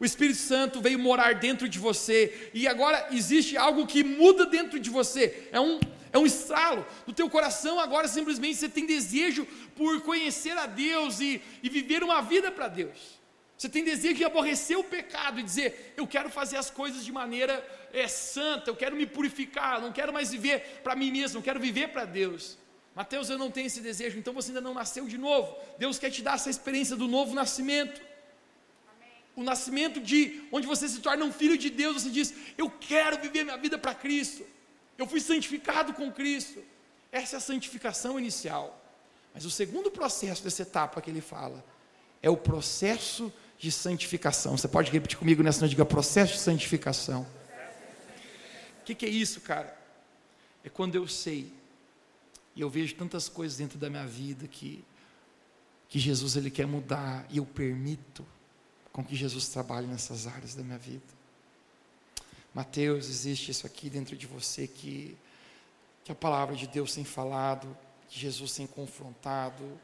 [0.00, 4.80] O Espírito Santo veio morar dentro de você e agora existe algo que muda dentro
[4.80, 5.46] de você.
[5.52, 5.78] É um
[6.12, 7.78] é um estralo no teu coração.
[7.78, 12.66] Agora simplesmente você tem desejo por conhecer a Deus e, e viver uma vida para
[12.66, 13.20] Deus.
[13.56, 17.12] Você tem desejo de aborrecer o pecado e dizer: Eu quero fazer as coisas de
[17.12, 21.42] maneira é, santa, eu quero me purificar, não quero mais viver para mim mesmo, eu
[21.42, 22.58] quero viver para Deus.
[22.96, 25.56] Mateus, eu não tenho esse desejo, então você ainda não nasceu de novo.
[25.78, 28.00] Deus quer te dar essa experiência do novo nascimento
[29.40, 33.18] o nascimento de onde você se torna um filho de Deus, você diz: Eu quero
[33.18, 34.44] viver minha vida para Cristo,
[34.98, 36.62] eu fui santificado com Cristo.
[37.10, 38.78] Essa é a santificação inicial.
[39.32, 41.64] Mas o segundo processo dessa etapa que ele fala
[42.22, 44.58] é o processo de santificação.
[44.58, 47.26] Você pode repetir comigo nessa noite, diga processo de santificação.
[48.80, 49.74] O que, que é isso, cara?
[50.62, 51.50] É quando eu sei,
[52.54, 54.84] e eu vejo tantas coisas dentro da minha vida que,
[55.88, 58.26] que Jesus ele quer mudar, e eu permito
[58.92, 61.20] com que Jesus trabalhe nessas áreas da minha vida.
[62.52, 65.16] Mateus, existe isso aqui dentro de você que,
[66.04, 67.76] que a palavra de Deus tem falado,
[68.08, 69.78] que Jesus tem confrontado,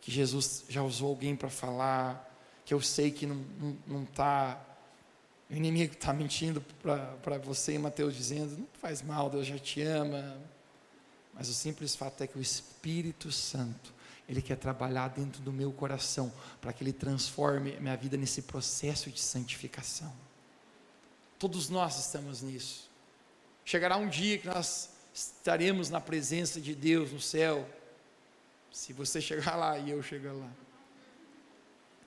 [0.00, 2.28] que Jesus já usou alguém para falar,
[2.64, 4.60] que eu sei que não está.
[5.48, 10.36] O inimigo está mentindo para você, Mateus, dizendo: não faz mal, Deus já te ama.
[11.32, 13.94] Mas o simples fato é que o Espírito Santo
[14.30, 19.10] ele quer trabalhar dentro do meu coração para que Ele transforme minha vida nesse processo
[19.10, 20.14] de santificação.
[21.36, 22.88] Todos nós estamos nisso.
[23.64, 27.68] Chegará um dia que nós estaremos na presença de Deus no céu.
[28.70, 30.48] Se você chegar lá e eu chegar lá.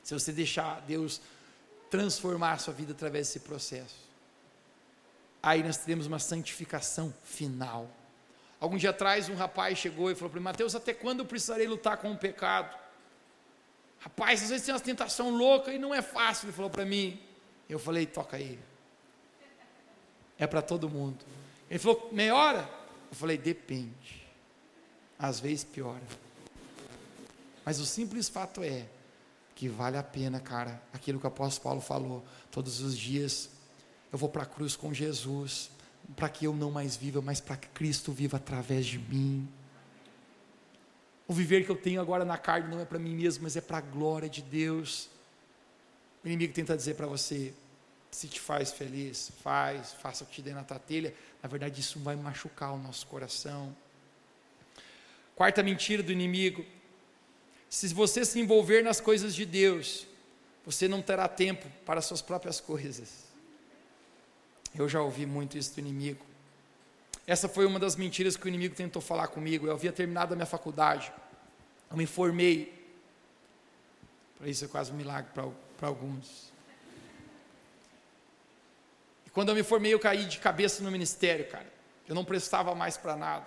[0.01, 1.19] Se você deixar Deus
[1.89, 4.07] transformar a sua vida através desse processo.
[5.41, 7.89] Aí nós teremos uma santificação final.
[8.63, 11.67] Algum dia atrás, um rapaz chegou e falou para mim: Mateus, até quando eu precisarei
[11.67, 12.73] lutar com o pecado?
[13.99, 16.45] Rapaz, às vezes tem uma tentação louca e não é fácil.
[16.45, 17.21] Ele falou para mim.
[17.67, 18.57] Eu falei: toca aí.
[20.39, 21.25] É para todo mundo.
[21.69, 22.69] Ele falou: meia hora?
[23.11, 24.25] Eu falei: depende.
[25.19, 26.07] Às vezes piora.
[27.65, 28.85] Mas o simples fato é
[29.55, 32.23] que vale a pena, cara, aquilo que o apóstolo Paulo falou.
[32.49, 33.49] Todos os dias
[34.09, 35.69] eu vou para a cruz com Jesus
[36.15, 39.47] para que eu não mais viva, mas para que Cristo viva através de mim.
[41.27, 43.61] O viver que eu tenho agora na carne não é para mim mesmo, mas é
[43.61, 45.09] para a glória de Deus.
[46.23, 47.53] O inimigo tenta dizer para você:
[48.11, 51.13] se te faz feliz, faz, faça o que te dê na tua telha.
[51.41, 53.75] Na verdade, isso vai machucar o nosso coração.
[55.35, 56.65] Quarta mentira do inimigo:
[57.69, 60.05] se você se envolver nas coisas de Deus,
[60.65, 63.32] você não terá tempo para as suas próprias coisas.
[64.75, 66.25] Eu já ouvi muito isso do inimigo.
[67.25, 69.67] Essa foi uma das mentiras que o inimigo tentou falar comigo.
[69.67, 71.11] Eu havia terminado a minha faculdade.
[71.89, 72.81] Eu me formei.
[74.37, 75.31] Para isso é quase um milagre
[75.77, 76.51] para alguns.
[79.25, 81.71] E quando eu me formei, eu caí de cabeça no ministério, cara.
[82.07, 83.45] Eu não prestava mais para nada.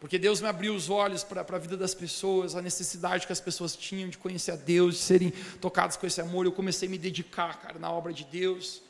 [0.00, 3.40] Porque Deus me abriu os olhos para a vida das pessoas, a necessidade que as
[3.40, 6.44] pessoas tinham de conhecer a Deus, de serem tocadas com esse amor.
[6.44, 8.82] Eu comecei a me dedicar, cara, na obra de Deus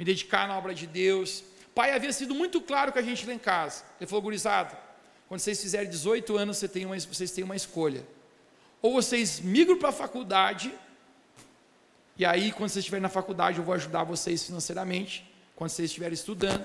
[0.00, 1.44] me dedicar na obra de Deus.
[1.74, 3.84] Pai havia sido muito claro com a gente lá em casa.
[4.00, 4.74] Ele falou, gurizada,
[5.28, 8.02] quando vocês fizerem 18 anos, vocês têm uma, vocês têm uma escolha.
[8.80, 10.72] Ou vocês migram para a faculdade,
[12.16, 16.14] e aí, quando vocês estiverem na faculdade, eu vou ajudar vocês financeiramente, quando vocês estiverem
[16.14, 16.64] estudando.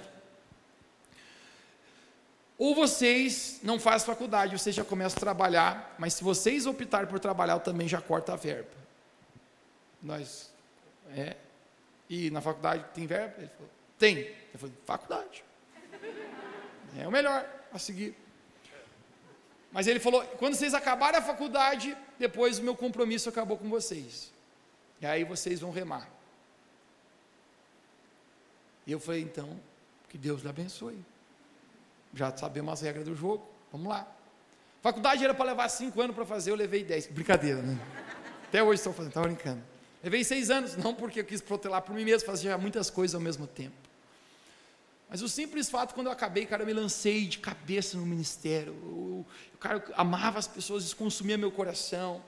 [2.58, 7.20] Ou vocês não fazem faculdade, vocês já começam a trabalhar, mas se vocês optarem por
[7.20, 8.72] trabalhar, eu também já corto a verba.
[10.02, 10.50] Nós,
[11.10, 11.36] é,
[12.10, 13.36] e na faculdade tem verba?
[13.38, 14.18] Ele falou, tem.
[14.18, 15.44] Ele falou, faculdade.
[16.98, 18.16] É o melhor a seguir.
[19.72, 24.32] Mas ele falou, quando vocês acabarem a faculdade, depois o meu compromisso acabou com vocês.
[25.02, 26.08] E aí vocês vão remar.
[28.88, 29.60] E eu falei, então,
[30.08, 30.98] que Deus lhe abençoe.
[32.14, 34.08] Já sabemos as regras do jogo, vamos lá.
[34.82, 37.08] Faculdade era para levar cinco anos para fazer, eu levei dez.
[37.08, 37.78] Brincadeira, né?
[38.48, 39.62] Até hoje estou fazendo, estava brincando.
[40.06, 43.20] Levei seis anos, não porque eu quis protelar por mim mesmo, fazia muitas coisas ao
[43.20, 43.76] mesmo tempo.
[45.10, 48.72] Mas o simples fato, quando eu acabei, cara, eu me lancei de cabeça no ministério.
[48.84, 49.26] Eu,
[49.60, 52.24] cara, eu amava as pessoas, isso consumia meu coração.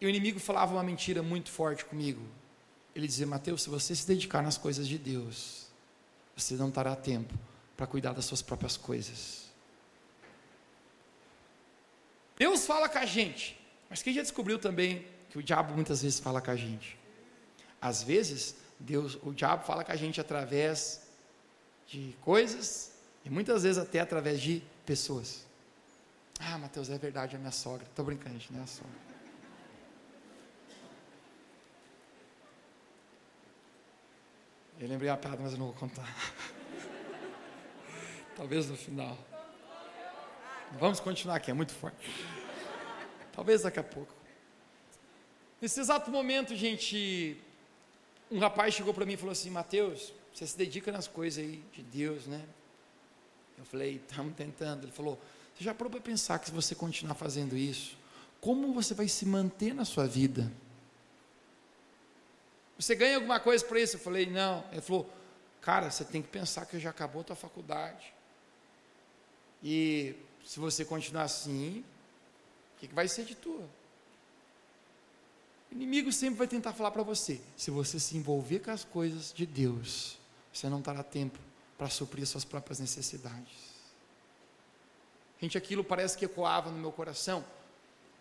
[0.00, 2.22] E o inimigo falava uma mentira muito forte comigo.
[2.94, 5.66] Ele dizia: Mateus, se você se dedicar nas coisas de Deus,
[6.36, 7.34] você não terá tempo
[7.76, 9.48] para cuidar das suas próprias coisas.
[12.36, 13.57] Deus fala com a gente,
[13.88, 16.98] mas quem já descobriu também que o diabo muitas vezes fala com a gente?
[17.80, 21.08] Às vezes, Deus, o diabo fala com a gente através
[21.86, 22.92] de coisas
[23.24, 25.46] e muitas vezes até através de pessoas.
[26.38, 27.86] Ah, Mateus, é verdade, é minha sogra.
[27.86, 29.08] Estou brincando, gente, não é a sogra.
[34.80, 36.06] Eu lembrei a piada, mas eu não vou contar.
[38.36, 39.18] Talvez no final.
[40.78, 41.96] Vamos continuar aqui, é muito forte.
[43.38, 44.12] Talvez daqui a pouco.
[45.60, 47.40] Nesse exato momento, gente,
[48.28, 51.62] um rapaz chegou para mim e falou assim: Mateus, você se dedica nas coisas aí
[51.72, 52.44] de Deus, né?
[53.56, 54.82] Eu falei: estamos tentando.
[54.82, 55.16] Ele falou:
[55.54, 57.96] Você já parou para pensar que se você continuar fazendo isso,
[58.40, 60.50] como você vai se manter na sua vida?
[62.76, 63.94] Você ganha alguma coisa por isso?
[63.94, 64.64] Eu falei: Não.
[64.72, 65.08] Ele falou:
[65.60, 68.12] Cara, você tem que pensar que já acabou a tua faculdade.
[69.62, 71.84] E se você continuar assim,
[72.78, 73.68] o que, que vai ser de tua?
[75.68, 79.32] O inimigo sempre vai tentar falar para você: se você se envolver com as coisas
[79.32, 80.16] de Deus,
[80.52, 81.40] você não terá tempo
[81.76, 83.68] para suprir suas próprias necessidades.
[85.40, 87.44] Gente, aquilo parece que ecoava no meu coração.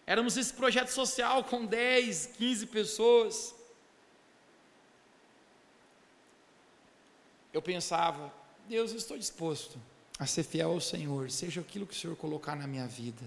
[0.08, 3.54] Éramos esse projeto social com 10, 15 pessoas.
[7.54, 8.34] Eu pensava,
[8.68, 9.80] Deus, eu estou disposto
[10.18, 13.24] a ser fiel ao Senhor, seja aquilo que o Senhor colocar na minha vida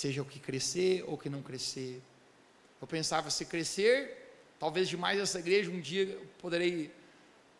[0.00, 2.00] seja o que crescer ou que não crescer.
[2.80, 6.90] Eu pensava, se crescer, talvez demais essa igreja, um dia eu poderei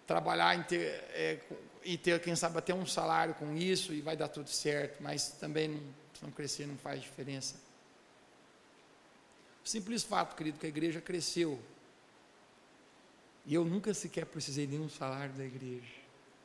[0.07, 1.39] trabalhar em ter, é,
[1.85, 5.33] e ter, quem sabe, até um salário com isso e vai dar tudo certo, mas
[5.33, 5.81] também não,
[6.15, 7.57] se não crescer não faz diferença.
[9.63, 11.61] O simples fato, querido, que a igreja cresceu.
[13.45, 15.93] E eu nunca sequer precisei de um salário da igreja.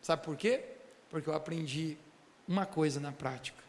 [0.01, 0.61] Sabe por quê?
[1.09, 1.97] Porque eu aprendi
[2.45, 3.64] uma coisa na prática.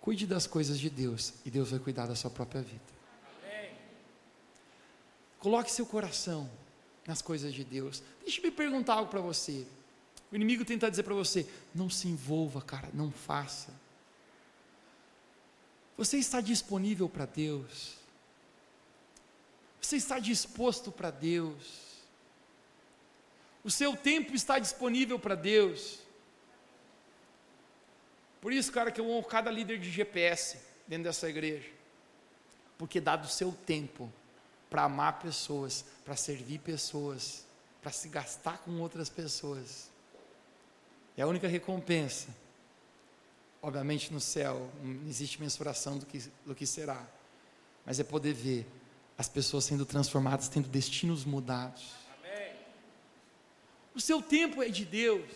[0.00, 2.98] Cuide das coisas de Deus e Deus vai cuidar da sua própria vida.
[5.38, 6.50] Coloque seu coração
[7.06, 8.02] nas coisas de Deus.
[8.22, 9.66] Deixa eu me perguntar algo para você.
[10.30, 13.72] O inimigo tenta dizer para você: não se envolva, cara, não faça.
[15.96, 17.96] Você está disponível para Deus?
[19.80, 21.88] Você está disposto para Deus?
[23.64, 25.98] O seu tempo está disponível para Deus?
[28.40, 31.68] Por isso, cara, que eu honro cada líder de GPS dentro dessa igreja.
[32.76, 34.12] Porque dá do seu tempo
[34.70, 37.44] para amar pessoas, para servir pessoas,
[37.82, 39.90] para se gastar com outras pessoas.
[41.16, 42.28] É a única recompensa.
[43.60, 47.04] Obviamente no céu não existe mensuração do que, do que será.
[47.84, 48.66] Mas é poder ver
[49.16, 51.92] as pessoas sendo transformadas, tendo destinos mudados.
[52.18, 52.52] Amém.
[53.94, 55.28] O seu tempo é de Deus.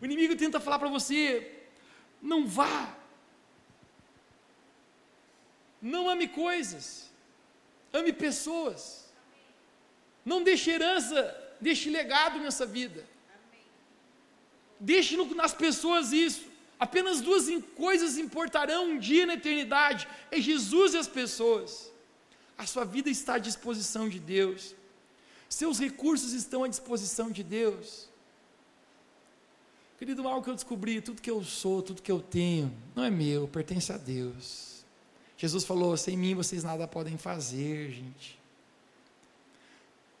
[0.00, 1.57] O inimigo tenta falar para você,
[2.20, 2.96] não vá.
[5.80, 7.10] Não ame coisas,
[7.92, 9.08] ame pessoas.
[10.24, 13.06] Não deixe herança, deixe legado nessa vida.
[14.78, 16.46] Deixe nas pessoas isso.
[16.78, 21.90] Apenas duas coisas importarão um dia na eternidade: é Jesus e as pessoas.
[22.56, 24.74] A sua vida está à disposição de Deus.
[25.48, 28.07] Seus recursos estão à disposição de Deus.
[29.98, 33.10] Querido, algo que eu descobri, tudo que eu sou, tudo que eu tenho, não é
[33.10, 34.84] meu, pertence a Deus.
[35.36, 38.38] Jesus falou: sem mim vocês nada podem fazer, gente.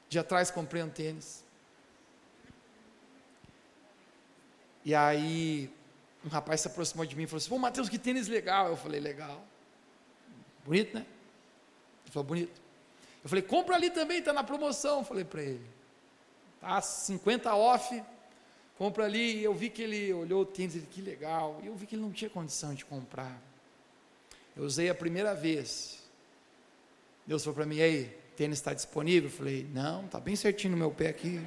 [0.08, 1.44] Dia atrás comprei um tênis.
[4.84, 5.70] E aí,
[6.24, 8.68] um rapaz se aproximou de mim e falou assim: Pô, Mateus, que tênis legal.
[8.70, 9.44] Eu falei: Legal.
[10.64, 11.06] Bonito, né?
[12.04, 12.60] Ele falou: Bonito.
[13.22, 14.98] Eu falei: Compra ali também, está na promoção.
[14.98, 15.66] Eu falei para ele:
[16.60, 18.02] Tá 50 off
[18.78, 21.84] compra ali, eu vi que ele olhou o tênis, ele, que legal, e eu vi
[21.84, 23.42] que ele não tinha condição de comprar.
[24.56, 25.98] Eu usei a primeira vez.
[27.26, 28.04] Deus falou para mim, aí,
[28.36, 29.28] tênis está disponível?
[29.28, 31.44] Eu falei, não, está bem certinho no meu pé aqui.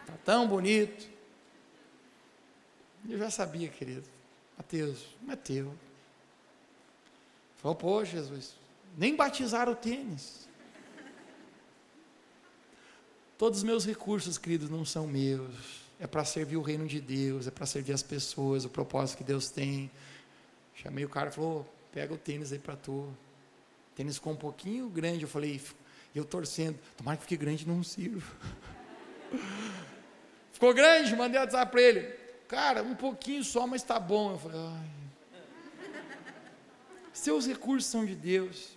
[0.00, 1.10] Está tão bonito.
[3.08, 4.06] Eu já sabia, querido.
[4.56, 5.04] Mateus,
[5.42, 5.74] teu.
[7.56, 8.54] Falou, pô, Jesus,
[8.96, 10.48] nem batizaram o tênis.
[13.36, 17.46] Todos os meus recursos, queridos, não são meus é para servir o reino de Deus,
[17.46, 19.90] é para servir as pessoas, o propósito que Deus tem.
[20.74, 23.06] Chamei o cara e falou: pega o tênis aí para tu.
[23.94, 25.22] Tênis ficou um pouquinho grande.
[25.22, 25.60] Eu falei,
[26.14, 28.34] eu torcendo, tomara que fique grande não sirva.
[30.50, 32.00] ficou grande, mandei WhatsApp para ele.
[32.48, 34.32] Cara, um pouquinho só, mas está bom.
[34.32, 34.90] Eu falei, ai.
[37.12, 38.70] Seus recursos são de Deus.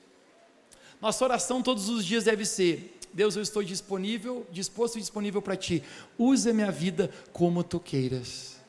[0.99, 5.55] Nossa oração todos os dias deve ser: Deus, eu estou disponível, disposto e disponível para
[5.55, 5.83] ti.
[6.17, 8.59] Use a minha vida como tu queiras.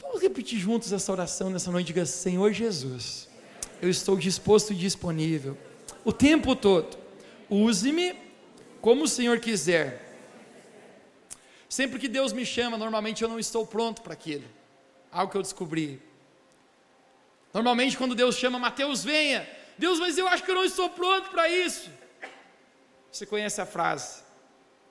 [0.00, 1.86] Vamos repetir juntos essa oração nessa noite.
[1.86, 3.28] Diga, Senhor Jesus,
[3.80, 5.56] eu estou disposto e disponível
[6.04, 6.98] o tempo todo.
[7.48, 8.14] Use-me
[8.80, 10.02] como o Senhor quiser.
[11.68, 14.44] Sempre que Deus me chama, normalmente eu não estou pronto para aquilo.
[15.10, 16.00] Algo que eu descobri.
[17.52, 19.48] Normalmente, quando Deus chama, Mateus, venha.
[19.78, 21.90] Deus, mas eu acho que eu não estou pronto para isso.
[23.14, 24.24] Você conhece a frase?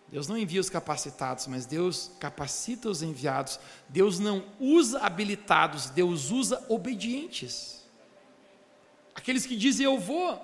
[0.07, 3.59] Deus não envia os capacitados, mas Deus capacita os enviados.
[3.89, 7.84] Deus não usa habilitados, Deus usa obedientes.
[9.13, 10.41] Aqueles que dizem eu vou.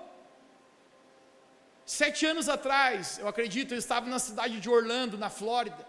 [1.85, 5.87] Sete anos atrás, eu acredito, eu estava na cidade de Orlando, na Flórida.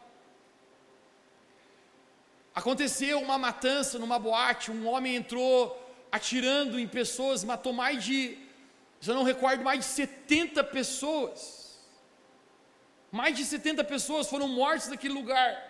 [2.55, 5.77] Aconteceu uma matança numa boate, um homem entrou
[6.13, 8.39] atirando em pessoas, matou mais de,
[9.01, 11.60] se eu não recordo, mais de 70 pessoas.
[13.11, 15.69] Mais de 70 pessoas foram mortas naquele lugar.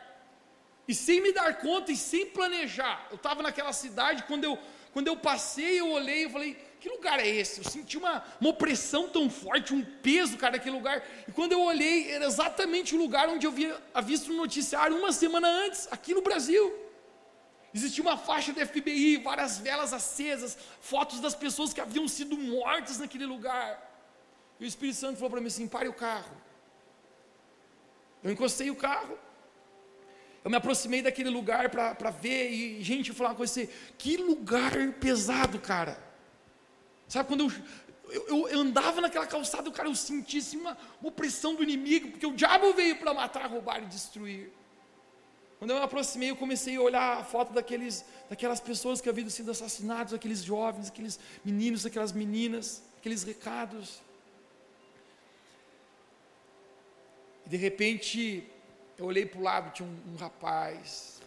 [0.87, 3.07] E sem me dar conta e sem planejar.
[3.11, 4.59] Eu estava naquela cidade, quando eu,
[4.93, 7.61] quando eu passei, eu olhei e falei, que lugar é esse?
[7.61, 11.07] Eu senti uma, uma opressão tão forte, um peso, cara, naquele lugar.
[11.29, 15.13] E quando eu olhei, era exatamente o lugar onde eu havia visto no noticiário uma
[15.13, 16.75] semana antes, aqui no Brasil.
[17.73, 22.99] Existia uma faixa do FBI, várias velas acesas, fotos das pessoas que haviam sido mortas
[22.99, 23.89] naquele lugar.
[24.59, 26.35] E o Espírito Santo falou para mim assim: pare o carro.
[28.23, 29.19] Eu encostei o carro.
[30.45, 34.73] Eu me aproximei daquele lugar para ver e, gente, eu uma coisa assim, que lugar
[34.99, 36.03] pesado, cara.
[37.07, 37.53] Sabe, quando
[38.09, 42.33] eu, eu, eu andava naquela calçada, cara, eu sentia uma, opressão do inimigo, porque o
[42.33, 44.51] diabo veio para matar, roubar e destruir.
[45.59, 49.29] Quando eu me aproximei, eu comecei a olhar a foto daqueles, daquelas pessoas que haviam
[49.29, 54.01] sido assassinados, aqueles jovens, aqueles meninos, aquelas meninas, aqueles recados.
[57.51, 58.49] De repente,
[58.97, 61.21] eu olhei para o lado, tinha um, um rapaz,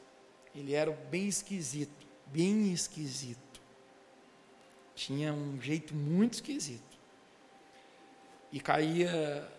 [0.56, 3.60] ele era bem esquisito, bem esquisito.
[4.96, 6.98] Tinha um jeito muito esquisito.
[8.54, 9.52] E caía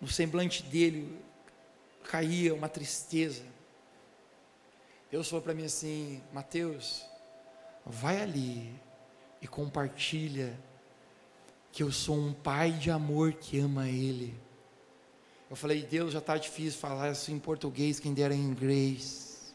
[0.00, 1.16] no semblante dele,
[2.10, 3.44] caía uma tristeza.
[5.12, 7.06] Deus falou para mim assim: Mateus,
[7.86, 8.74] vai ali
[9.40, 10.58] e compartilha
[11.70, 14.42] que eu sou um pai de amor que ama ele.
[15.54, 19.54] Eu falei, Deus, já está difícil falar isso em português, quem dera em inglês.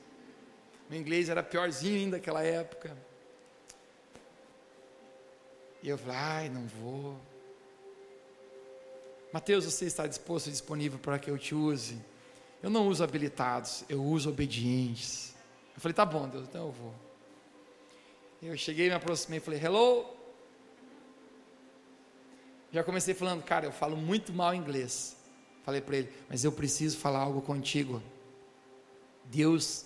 [0.90, 2.98] Meu inglês era piorzinho ainda naquela época.
[5.84, 7.20] E eu falei, ai, não vou.
[9.34, 11.98] Mateus, você está disposto e disponível para que eu te use?
[12.64, 15.36] Eu não uso habilitados, eu uso obedientes.
[15.76, 16.96] Eu falei, tá bom, Deus, então eu vou.
[18.42, 20.06] Eu cheguei, me aproximei falei, hello.
[22.72, 25.19] Já comecei falando, cara, eu falo muito mal inglês.
[25.70, 28.02] Falei para ele, mas eu preciso falar algo contigo.
[29.26, 29.86] Deus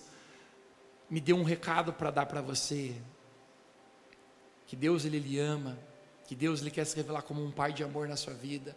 [1.10, 2.94] me deu um recado para dar para você.
[4.66, 5.78] Que Deus ele lhe ama,
[6.26, 8.74] que Deus ele quer se revelar como um pai de amor na sua vida.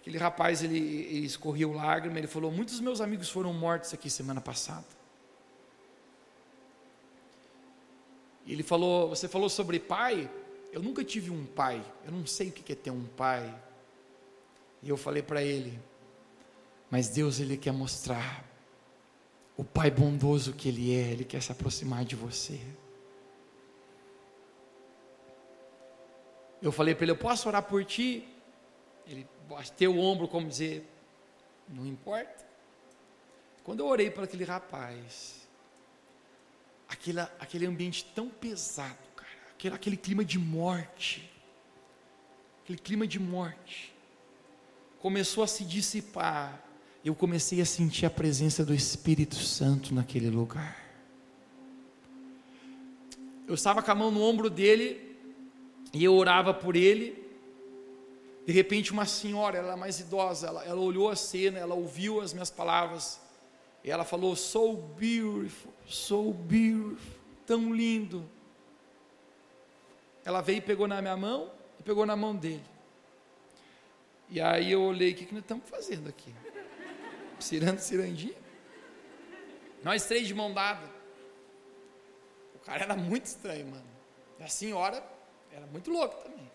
[0.00, 4.40] Aquele rapaz ele, ele escorreu lágrima, ele falou: "Muitos meus amigos foram mortos aqui semana
[4.40, 4.86] passada".
[8.46, 10.30] E ele falou: "Você falou sobre pai?
[10.72, 11.84] Eu nunca tive um pai.
[12.06, 13.54] Eu não sei o que é ter um pai".
[14.82, 15.78] E eu falei para ele:
[16.92, 18.44] mas Deus ele quer mostrar
[19.56, 22.60] o pai bondoso que ele é, ele quer se aproximar de você.
[26.60, 28.28] Eu falei para ele, eu posso orar por ti?
[29.06, 30.86] Ele bateu o ombro como dizer,
[31.66, 32.46] não importa.
[33.64, 35.48] Quando eu orei para aquele rapaz,
[36.86, 41.32] aquele, aquele ambiente tão pesado, cara, aquele, aquele clima de morte,
[42.62, 43.94] aquele clima de morte,
[45.00, 46.62] começou a se dissipar
[47.04, 50.80] eu comecei a sentir a presença do Espírito Santo naquele lugar.
[53.46, 55.16] Eu estava com a mão no ombro dele
[55.92, 57.20] e eu orava por ele.
[58.46, 62.20] De repente, uma senhora, ela é mais idosa, ela, ela olhou a cena, ela ouviu
[62.20, 63.20] as minhas palavras
[63.82, 68.24] e ela falou: So beautiful, so beautiful, tão lindo.
[70.24, 71.50] Ela veio e pegou na minha mão
[71.80, 72.64] e pegou na mão dele.
[74.30, 76.32] E aí eu olhei: O que, que nós estamos fazendo aqui?
[77.42, 78.34] Cirando cirandinha.
[79.82, 80.88] Nós três de mão dada.
[82.54, 83.92] O cara era muito estranho, mano.
[84.38, 85.02] E a senhora
[85.50, 86.50] era muito louca também.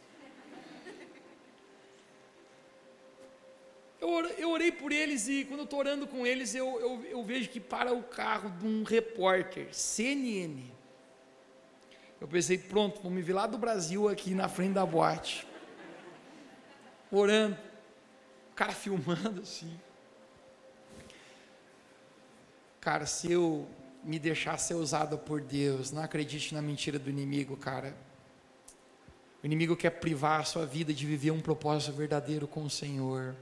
[3.99, 7.49] Eu, orei por eles e quando eu estou orando com eles, eu, eu, eu vejo
[7.49, 10.63] que para o carro de um repórter, CNN.
[12.21, 15.47] Eu pensei, pronto, vou me vir lá do Brasil aqui na frente da boate.
[17.11, 17.57] Orando.
[18.51, 19.79] O cara filmando assim.
[22.87, 23.67] Cara, se eu
[24.01, 27.93] me deixar ser usado por Deus, não acredite na mentira do inimigo, cara.
[29.43, 33.35] O inimigo quer privar a sua vida de viver um propósito verdadeiro com o Senhor.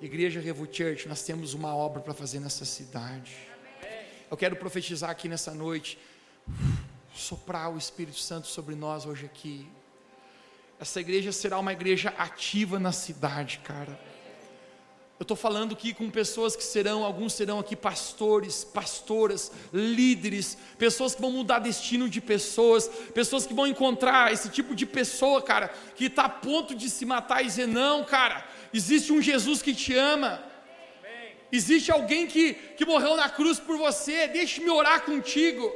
[0.00, 3.36] Igreja Revo Church, nós temos uma obra para fazer nessa cidade.
[4.30, 5.98] Eu quero profetizar aqui nessa noite,
[7.14, 9.68] soprar o Espírito Santo sobre nós hoje aqui.
[10.80, 14.00] Essa igreja será uma igreja ativa na cidade, cara
[15.16, 21.14] Eu estou falando aqui com pessoas que serão, alguns serão aqui pastores, pastoras, líderes, pessoas
[21.14, 25.72] que vão mudar destino de pessoas, pessoas que vão encontrar esse tipo de pessoa, cara,
[25.94, 29.72] que está a ponto de se matar e dizer: não, cara, existe um Jesus que
[29.72, 30.44] te ama,
[31.52, 35.72] existe alguém que, que morreu na cruz por você, deixe-me orar contigo.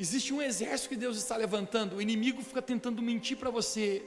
[0.00, 4.02] Existe um exército que Deus está levantando, o inimigo fica tentando mentir para você,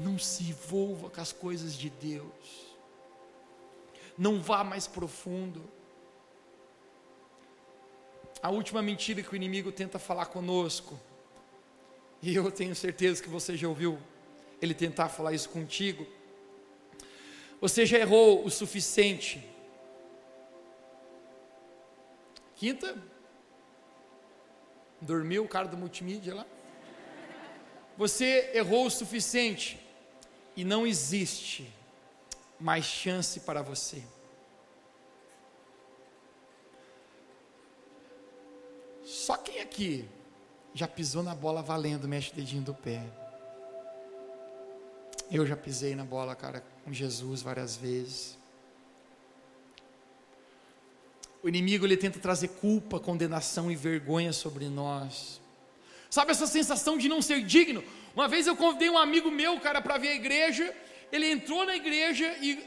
[0.00, 2.76] não se envolva com as coisas de Deus.
[4.16, 5.62] Não vá mais profundo.
[8.42, 10.98] A última mentira que o inimigo tenta falar conosco,
[12.22, 13.98] e eu tenho certeza que você já ouviu
[14.60, 16.06] ele tentar falar isso contigo.
[17.60, 19.46] Você já errou o suficiente.
[22.56, 22.96] Quinta?
[25.00, 26.46] Dormiu o cara do multimídia lá?
[27.96, 29.79] Você errou o suficiente
[30.60, 31.72] e não existe
[32.60, 34.02] mais chance para você.
[39.02, 40.06] Só quem aqui
[40.74, 43.02] já pisou na bola valendo, mexe o dedinho do pé.
[45.30, 48.36] Eu já pisei na bola, cara, com Jesus várias vezes.
[51.42, 55.40] O inimigo ele tenta trazer culpa, condenação e vergonha sobre nós.
[56.10, 57.82] Sabe essa sensação de não ser digno?
[58.14, 60.74] Uma vez eu convidei um amigo meu, cara, para ver a igreja.
[61.12, 62.58] Ele entrou na igreja e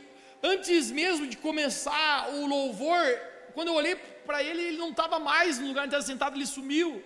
[0.42, 3.04] antes mesmo de começar o louvor,
[3.54, 6.46] quando eu olhei para ele, ele não estava mais no lugar onde estava sentado, ele
[6.46, 7.04] sumiu.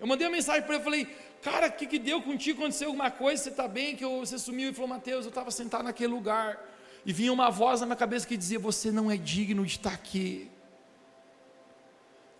[0.00, 1.06] Eu mandei uma mensagem para ele, falei,
[1.42, 2.60] cara, o que, que deu contigo?
[2.60, 3.42] Aconteceu alguma coisa?
[3.42, 3.96] Você está bem?
[3.96, 4.68] Que eu, você sumiu?
[4.68, 6.64] Ele falou, Mateus, eu estava sentado naquele lugar.
[7.04, 9.92] E vinha uma voz na minha cabeça que dizia: Você não é digno de estar
[9.92, 10.50] aqui.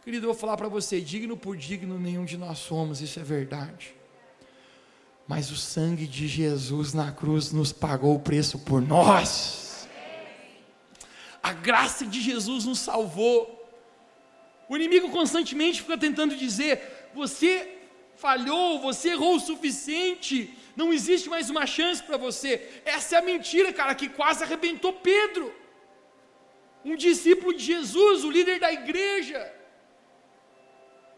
[0.05, 3.23] Querido, eu vou falar para você: digno por digno nenhum de nós somos, isso é
[3.23, 3.98] verdade
[5.29, 9.87] mas o sangue de Jesus na cruz nos pagou o preço por nós.
[11.43, 13.55] A graça de Jesus nos salvou.
[14.71, 17.77] O inimigo constantemente fica tentando dizer: você
[18.17, 22.81] falhou, você errou o suficiente, não existe mais uma chance para você.
[22.87, 25.55] Essa é a mentira, cara, que quase arrebentou Pedro,
[26.83, 29.55] um discípulo de Jesus, o líder da igreja.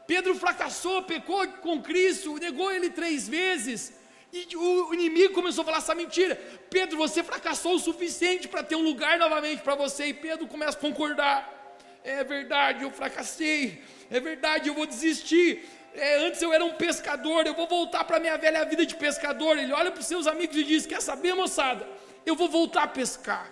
[0.04, 3.99] Pedro fracassou, pecou com Cristo, negou ele três vezes,
[4.32, 6.36] e o inimigo começou a falar essa mentira.
[6.70, 10.06] Pedro, você fracassou o suficiente para ter um lugar novamente para você.
[10.06, 11.60] E Pedro começa a concordar.
[12.04, 13.82] É verdade, eu fracassei.
[14.08, 15.68] É verdade, eu vou desistir.
[15.94, 18.94] É, antes eu era um pescador, eu vou voltar para a minha velha vida de
[18.94, 19.58] pescador.
[19.58, 21.86] Ele olha para os seus amigos e diz: Quer saber, moçada?
[22.24, 23.50] Eu vou voltar a pescar.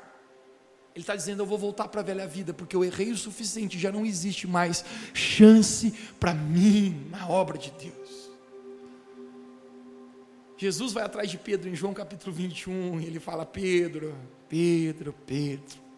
[0.95, 3.77] Ele está dizendo: Eu vou voltar para a velha vida, porque eu errei o suficiente,
[3.79, 8.08] já não existe mais chance para mim na obra de Deus.
[10.59, 14.13] Jesus vai atrás de Pedro em João capítulo 21 e ele fala: Pedro,
[14.49, 15.89] Pedro, Pedro.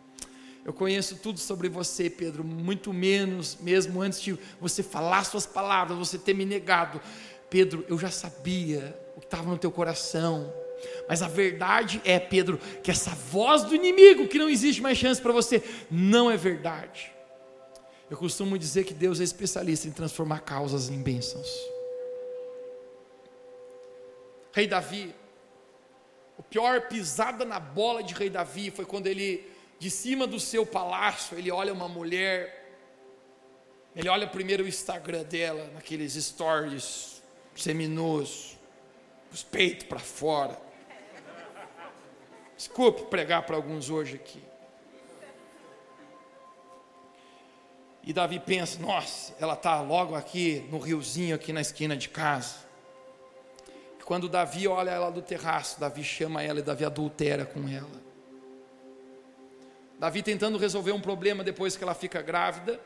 [0.62, 5.96] Eu conheço tudo sobre você, Pedro, muito menos, mesmo antes de você falar suas palavras,
[5.96, 7.00] você ter me negado.
[7.48, 10.52] Pedro, eu já sabia o que estava no teu coração,
[11.08, 15.20] mas a verdade é, Pedro, que essa voz do inimigo, que não existe mais chance
[15.20, 17.11] para você, não é verdade.
[18.11, 21.48] Eu costumo dizer que Deus é especialista em transformar causas em bênçãos.
[24.53, 25.14] Rei Davi,
[26.36, 29.48] o pior pisada na bola de Rei Davi foi quando ele,
[29.78, 32.61] de cima do seu palácio, ele olha uma mulher,
[33.94, 37.22] ele olha primeiro o Instagram dela, naqueles stories
[37.55, 38.57] seminuos,
[39.32, 40.59] os peitos para fora.
[42.57, 44.42] Desculpe pregar para alguns hoje aqui.
[48.03, 52.69] E Davi pensa: nossa, ela está logo aqui no riozinho, aqui na esquina de casa.
[54.11, 58.02] Quando Davi olha ela do terraço, Davi chama ela e Davi adultera com ela.
[60.00, 62.80] Davi tentando resolver um problema depois que ela fica grávida.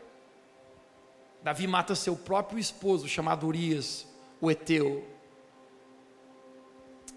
[1.43, 4.07] Davi mata seu próprio esposo, chamado Urias,
[4.39, 5.03] o Eteu.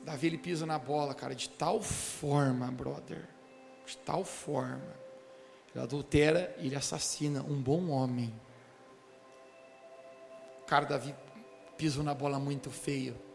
[0.06, 3.28] Davi ele pisa na bola, cara, de tal forma, brother,
[3.86, 4.96] de tal forma.
[5.76, 8.34] Ele adultera e ele assassina um bom homem.
[10.66, 11.14] Cara, Davi
[11.78, 13.27] pisou na bola muito feio.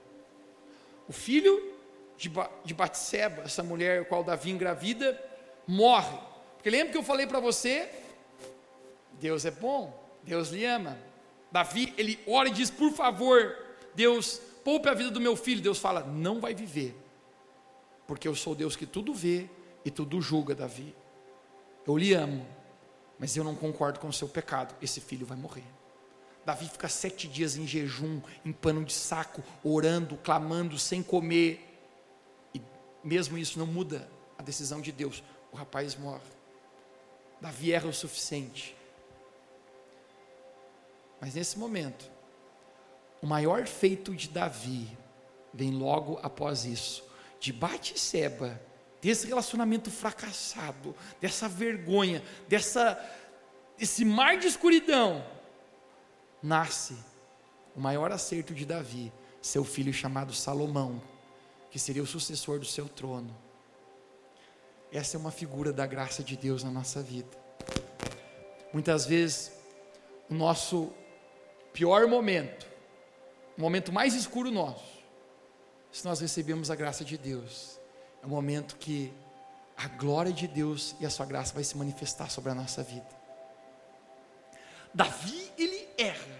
[1.08, 1.72] O filho
[2.16, 5.20] de, ba de Batseba, essa mulher qual Davi engravida,
[5.66, 6.16] morre.
[6.54, 7.88] Porque lembra que eu falei para você?
[9.20, 9.92] Deus é bom,
[10.22, 10.98] Deus lhe ama.
[11.50, 13.56] Davi, ele ora e diz: Por favor,
[13.94, 15.60] Deus, poupe a vida do meu filho.
[15.60, 16.96] Deus fala: Não vai viver,
[18.06, 19.48] porque eu sou Deus que tudo vê
[19.84, 20.94] e tudo julga, Davi.
[21.86, 22.46] Eu lhe amo,
[23.18, 24.74] mas eu não concordo com o seu pecado.
[24.80, 25.64] Esse filho vai morrer.
[26.44, 31.60] Davi fica sete dias em jejum, em pano de saco, orando, clamando, sem comer.
[32.54, 32.60] E
[33.04, 35.22] mesmo isso não muda a decisão de Deus,
[35.52, 36.20] o rapaz morre.
[37.40, 38.76] Davi erra o suficiente.
[41.20, 42.10] Mas nesse momento,
[43.20, 44.88] o maior feito de Davi
[45.54, 47.04] vem logo após isso.
[47.38, 48.60] De Bate-seba,
[49.00, 52.98] desse relacionamento fracassado, dessa vergonha, dessa,
[53.78, 55.24] desse mar de escuridão,
[56.42, 56.96] nasce
[57.74, 61.00] o maior acerto de Davi, seu filho chamado Salomão,
[61.70, 63.34] que seria o sucessor do seu trono.
[64.92, 67.30] Essa é uma figura da graça de Deus na nossa vida.
[68.72, 69.52] Muitas vezes,
[70.28, 70.92] o nosso
[71.72, 72.66] pior momento,
[73.56, 75.02] o momento mais escuro nosso,
[75.90, 77.78] se nós recebemos a graça de Deus,
[78.22, 79.12] é o momento que
[79.76, 83.08] a glória de Deus e a sua graça vai se manifestar sobre a nossa vida.
[84.94, 86.31] Davi, ele erra,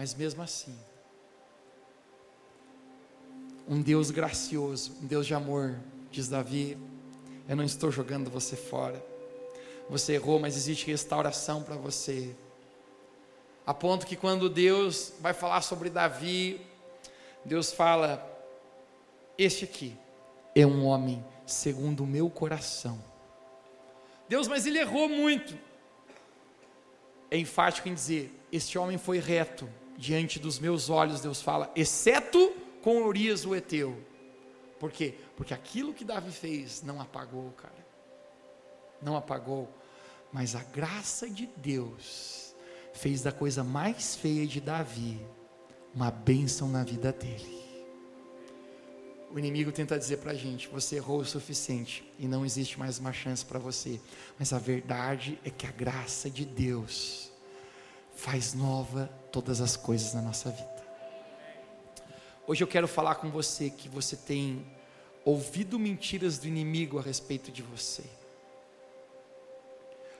[0.00, 0.74] mas mesmo assim,
[3.68, 5.78] um Deus gracioso, um Deus de amor,
[6.10, 6.78] diz Davi:
[7.46, 9.04] Eu não estou jogando você fora.
[9.90, 12.34] Você errou, mas existe restauração para você.
[13.66, 16.58] A ponto que quando Deus vai falar sobre Davi,
[17.44, 18.26] Deus fala:
[19.36, 19.94] Este aqui
[20.54, 22.98] é um homem segundo o meu coração.
[24.26, 25.54] Deus, mas ele errou muito.
[27.30, 29.68] É enfático em dizer: Este homem foi reto
[30.00, 33.96] diante dos meus olhos, Deus fala, exceto com Urias o Eteu.
[34.78, 35.14] Por quê?
[35.36, 37.86] Porque aquilo que Davi fez não apagou, cara.
[39.02, 39.68] Não apagou.
[40.32, 42.54] Mas a graça de Deus
[42.94, 45.20] fez da coisa mais feia de Davi
[45.94, 47.60] uma bênção na vida dele.
[49.30, 52.98] O inimigo tenta dizer para a gente: você errou o suficiente e não existe mais
[52.98, 54.00] uma chance para você.
[54.38, 57.29] Mas a verdade é que a graça de Deus
[58.20, 60.84] faz nova todas as coisas na nossa vida.
[62.46, 64.66] Hoje eu quero falar com você que você tem
[65.24, 68.04] ouvido mentiras do inimigo a respeito de você.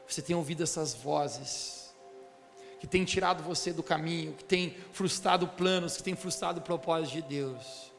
[0.09, 1.95] Você tem ouvido essas vozes
[2.81, 7.21] que tem tirado você do caminho, que tem frustrado planos, que tem frustrado propósitos de
[7.21, 7.93] Deus.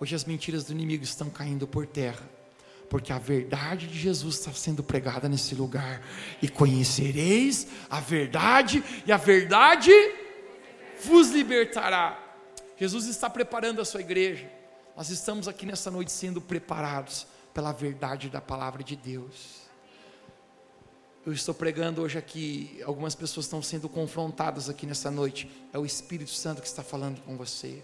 [0.00, 2.26] Hoje as mentiras do inimigo estão caindo por terra,
[2.94, 6.00] porque a verdade de Jesus está sendo pregada nesse lugar.
[6.40, 9.90] E conhecereis a verdade, e a verdade
[11.02, 12.16] vos libertará.
[12.78, 14.48] Jesus está preparando a sua igreja.
[14.96, 19.64] Nós estamos aqui nessa noite sendo preparados pela verdade da palavra de Deus
[21.26, 25.50] eu estou pregando hoje aqui, algumas pessoas estão sendo confrontadas aqui nessa noite.
[25.72, 27.82] É o Espírito Santo que está falando com você.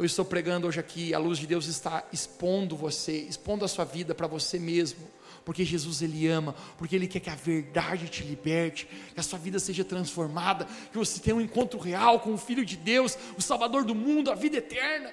[0.00, 3.84] Eu estou pregando hoje aqui, a luz de Deus está expondo você, expondo a sua
[3.84, 5.06] vida para você mesmo,
[5.44, 9.38] porque Jesus ele ama, porque ele quer que a verdade te liberte, que a sua
[9.38, 13.42] vida seja transformada, que você tenha um encontro real com o Filho de Deus, o
[13.42, 15.12] Salvador do mundo, a vida eterna.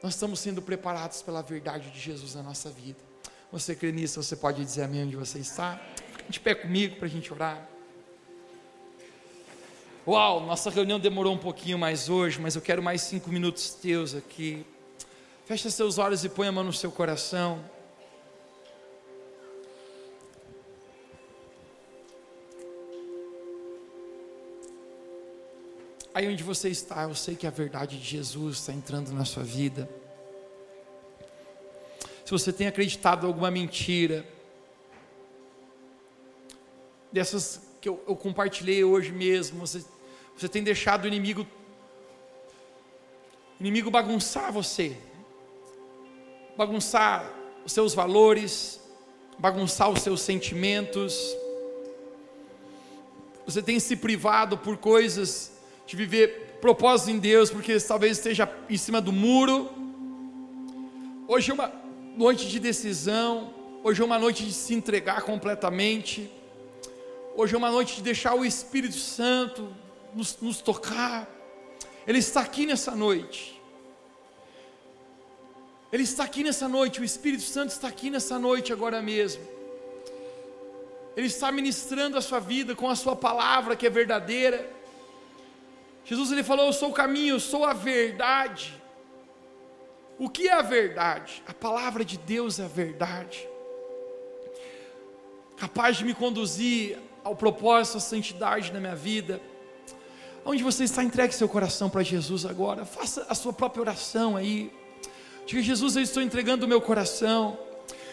[0.00, 3.00] Nós estamos sendo preparados pela verdade de Jesus na nossa vida.
[3.50, 4.22] Você crê nisso?
[4.22, 5.82] Você pode dizer amém onde você está?
[6.28, 7.73] De pé comigo para a gente orar.
[10.06, 14.14] Uau, nossa reunião demorou um pouquinho mais hoje, mas eu quero mais cinco minutos teus
[14.14, 14.64] aqui.
[15.46, 17.64] Feche seus olhos e põe a mão no seu coração.
[26.12, 29.42] Aí onde você está, eu sei que a verdade de Jesus está entrando na sua
[29.42, 29.88] vida
[32.24, 34.26] se você tem acreditado em alguma mentira,
[37.12, 39.84] dessas que eu, eu compartilhei hoje mesmo, você,
[40.36, 41.46] você tem deixado o inimigo,
[43.58, 44.96] o inimigo bagunçar você,
[46.56, 47.30] bagunçar
[47.64, 48.80] os seus valores,
[49.38, 51.36] bagunçar os seus sentimentos,
[53.46, 55.52] você tem se privado por coisas
[55.86, 59.70] de viver propósito em Deus, porque talvez esteja em cima do muro.
[61.28, 61.70] Hoje é uma,
[62.16, 66.30] noite de decisão, hoje é uma noite de se entregar completamente,
[67.36, 69.68] hoje é uma noite de deixar o Espírito Santo
[70.14, 71.28] nos, nos tocar,
[72.06, 73.60] Ele está aqui nessa noite,
[75.92, 79.42] Ele está aqui nessa noite, o Espírito Santo está aqui nessa noite agora mesmo,
[81.16, 84.74] Ele está ministrando a sua vida com a sua palavra que é verdadeira,
[86.04, 88.74] Jesus ele falou: Eu sou o caminho, eu sou a verdade.
[90.18, 91.42] O que é a verdade?
[91.46, 93.48] A palavra de Deus é a verdade.
[95.56, 99.40] Capaz de me conduzir ao propósito, à santidade na minha vida.
[100.44, 102.84] Onde você está, entregue seu coração para Jesus agora.
[102.84, 104.70] Faça a sua própria oração aí.
[105.46, 107.58] Diga, Jesus, eu estou entregando o meu coração.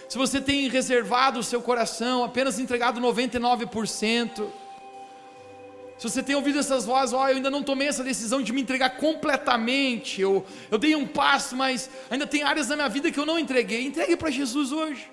[0.08, 4.48] Se você tem reservado o seu coração, apenas entregado 99%,
[5.98, 8.60] Se você tem ouvido essas vozes, ó, eu ainda não tomei essa decisão de me
[8.60, 13.20] entregar completamente, eu, eu dei um passo, mas ainda tem áreas da minha vida que
[13.20, 13.86] eu não entreguei.
[13.86, 15.12] Entregue para Jesus hoje.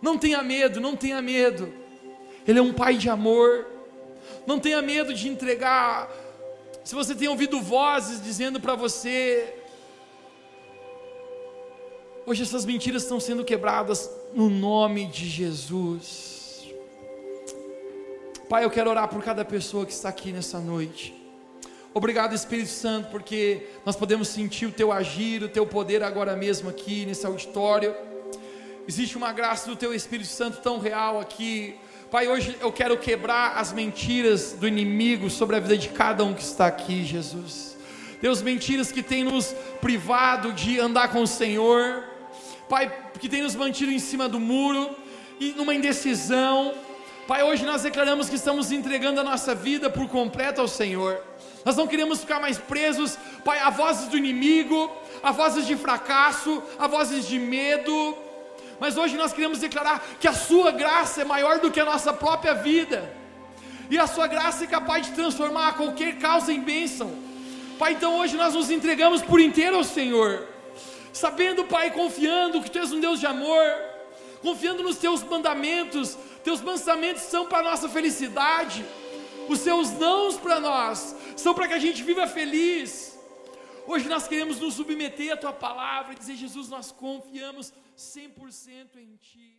[0.00, 1.72] Não tenha medo, não tenha medo.
[2.46, 3.77] Ele é um pai de amor.
[4.48, 6.10] Não tenha medo de entregar.
[6.82, 9.54] Se você tem ouvido vozes dizendo para você,
[12.24, 16.66] hoje essas mentiras estão sendo quebradas no nome de Jesus.
[18.48, 21.14] Pai, eu quero orar por cada pessoa que está aqui nessa noite.
[21.92, 26.70] Obrigado, Espírito Santo, porque nós podemos sentir o teu agir, o teu poder agora mesmo
[26.70, 27.94] aqui nesse auditório.
[28.88, 31.78] Existe uma graça do teu Espírito Santo tão real aqui.
[32.10, 36.32] Pai, hoje eu quero quebrar as mentiras do inimigo sobre a vida de cada um
[36.32, 37.76] que está aqui, Jesus.
[38.20, 42.04] Deus, mentiras que têm nos privado de andar com o Senhor.
[42.68, 42.90] Pai,
[43.20, 44.96] que tem nos mantido em cima do muro
[45.38, 46.74] e numa indecisão
[47.28, 51.22] Pai, hoje nós declaramos que estamos entregando a nossa vida por completo ao Senhor.
[51.62, 54.90] Nós não queremos ficar mais presos, Pai, a vozes do inimigo,
[55.22, 58.16] a vozes de fracasso, a vozes de medo.
[58.80, 62.12] Mas hoje nós queremos declarar que a Sua graça é maior do que a nossa
[62.12, 63.12] própria vida.
[63.90, 67.10] E a Sua graça é capaz de transformar qualquer causa em bênção.
[67.78, 70.46] Pai, então hoje nós nos entregamos por inteiro ao Senhor.
[71.12, 73.64] Sabendo, Pai, confiando que Tu és um Deus de amor,
[74.42, 76.16] confiando nos Teus mandamentos,
[76.48, 78.84] teus pensamentos são para a nossa felicidade,
[79.48, 83.18] os seus nãos para nós são para que a gente viva feliz.
[83.86, 89.16] Hoje nós queremos nos submeter à tua palavra e dizer: Jesus, nós confiamos 100% em
[89.16, 89.57] Ti.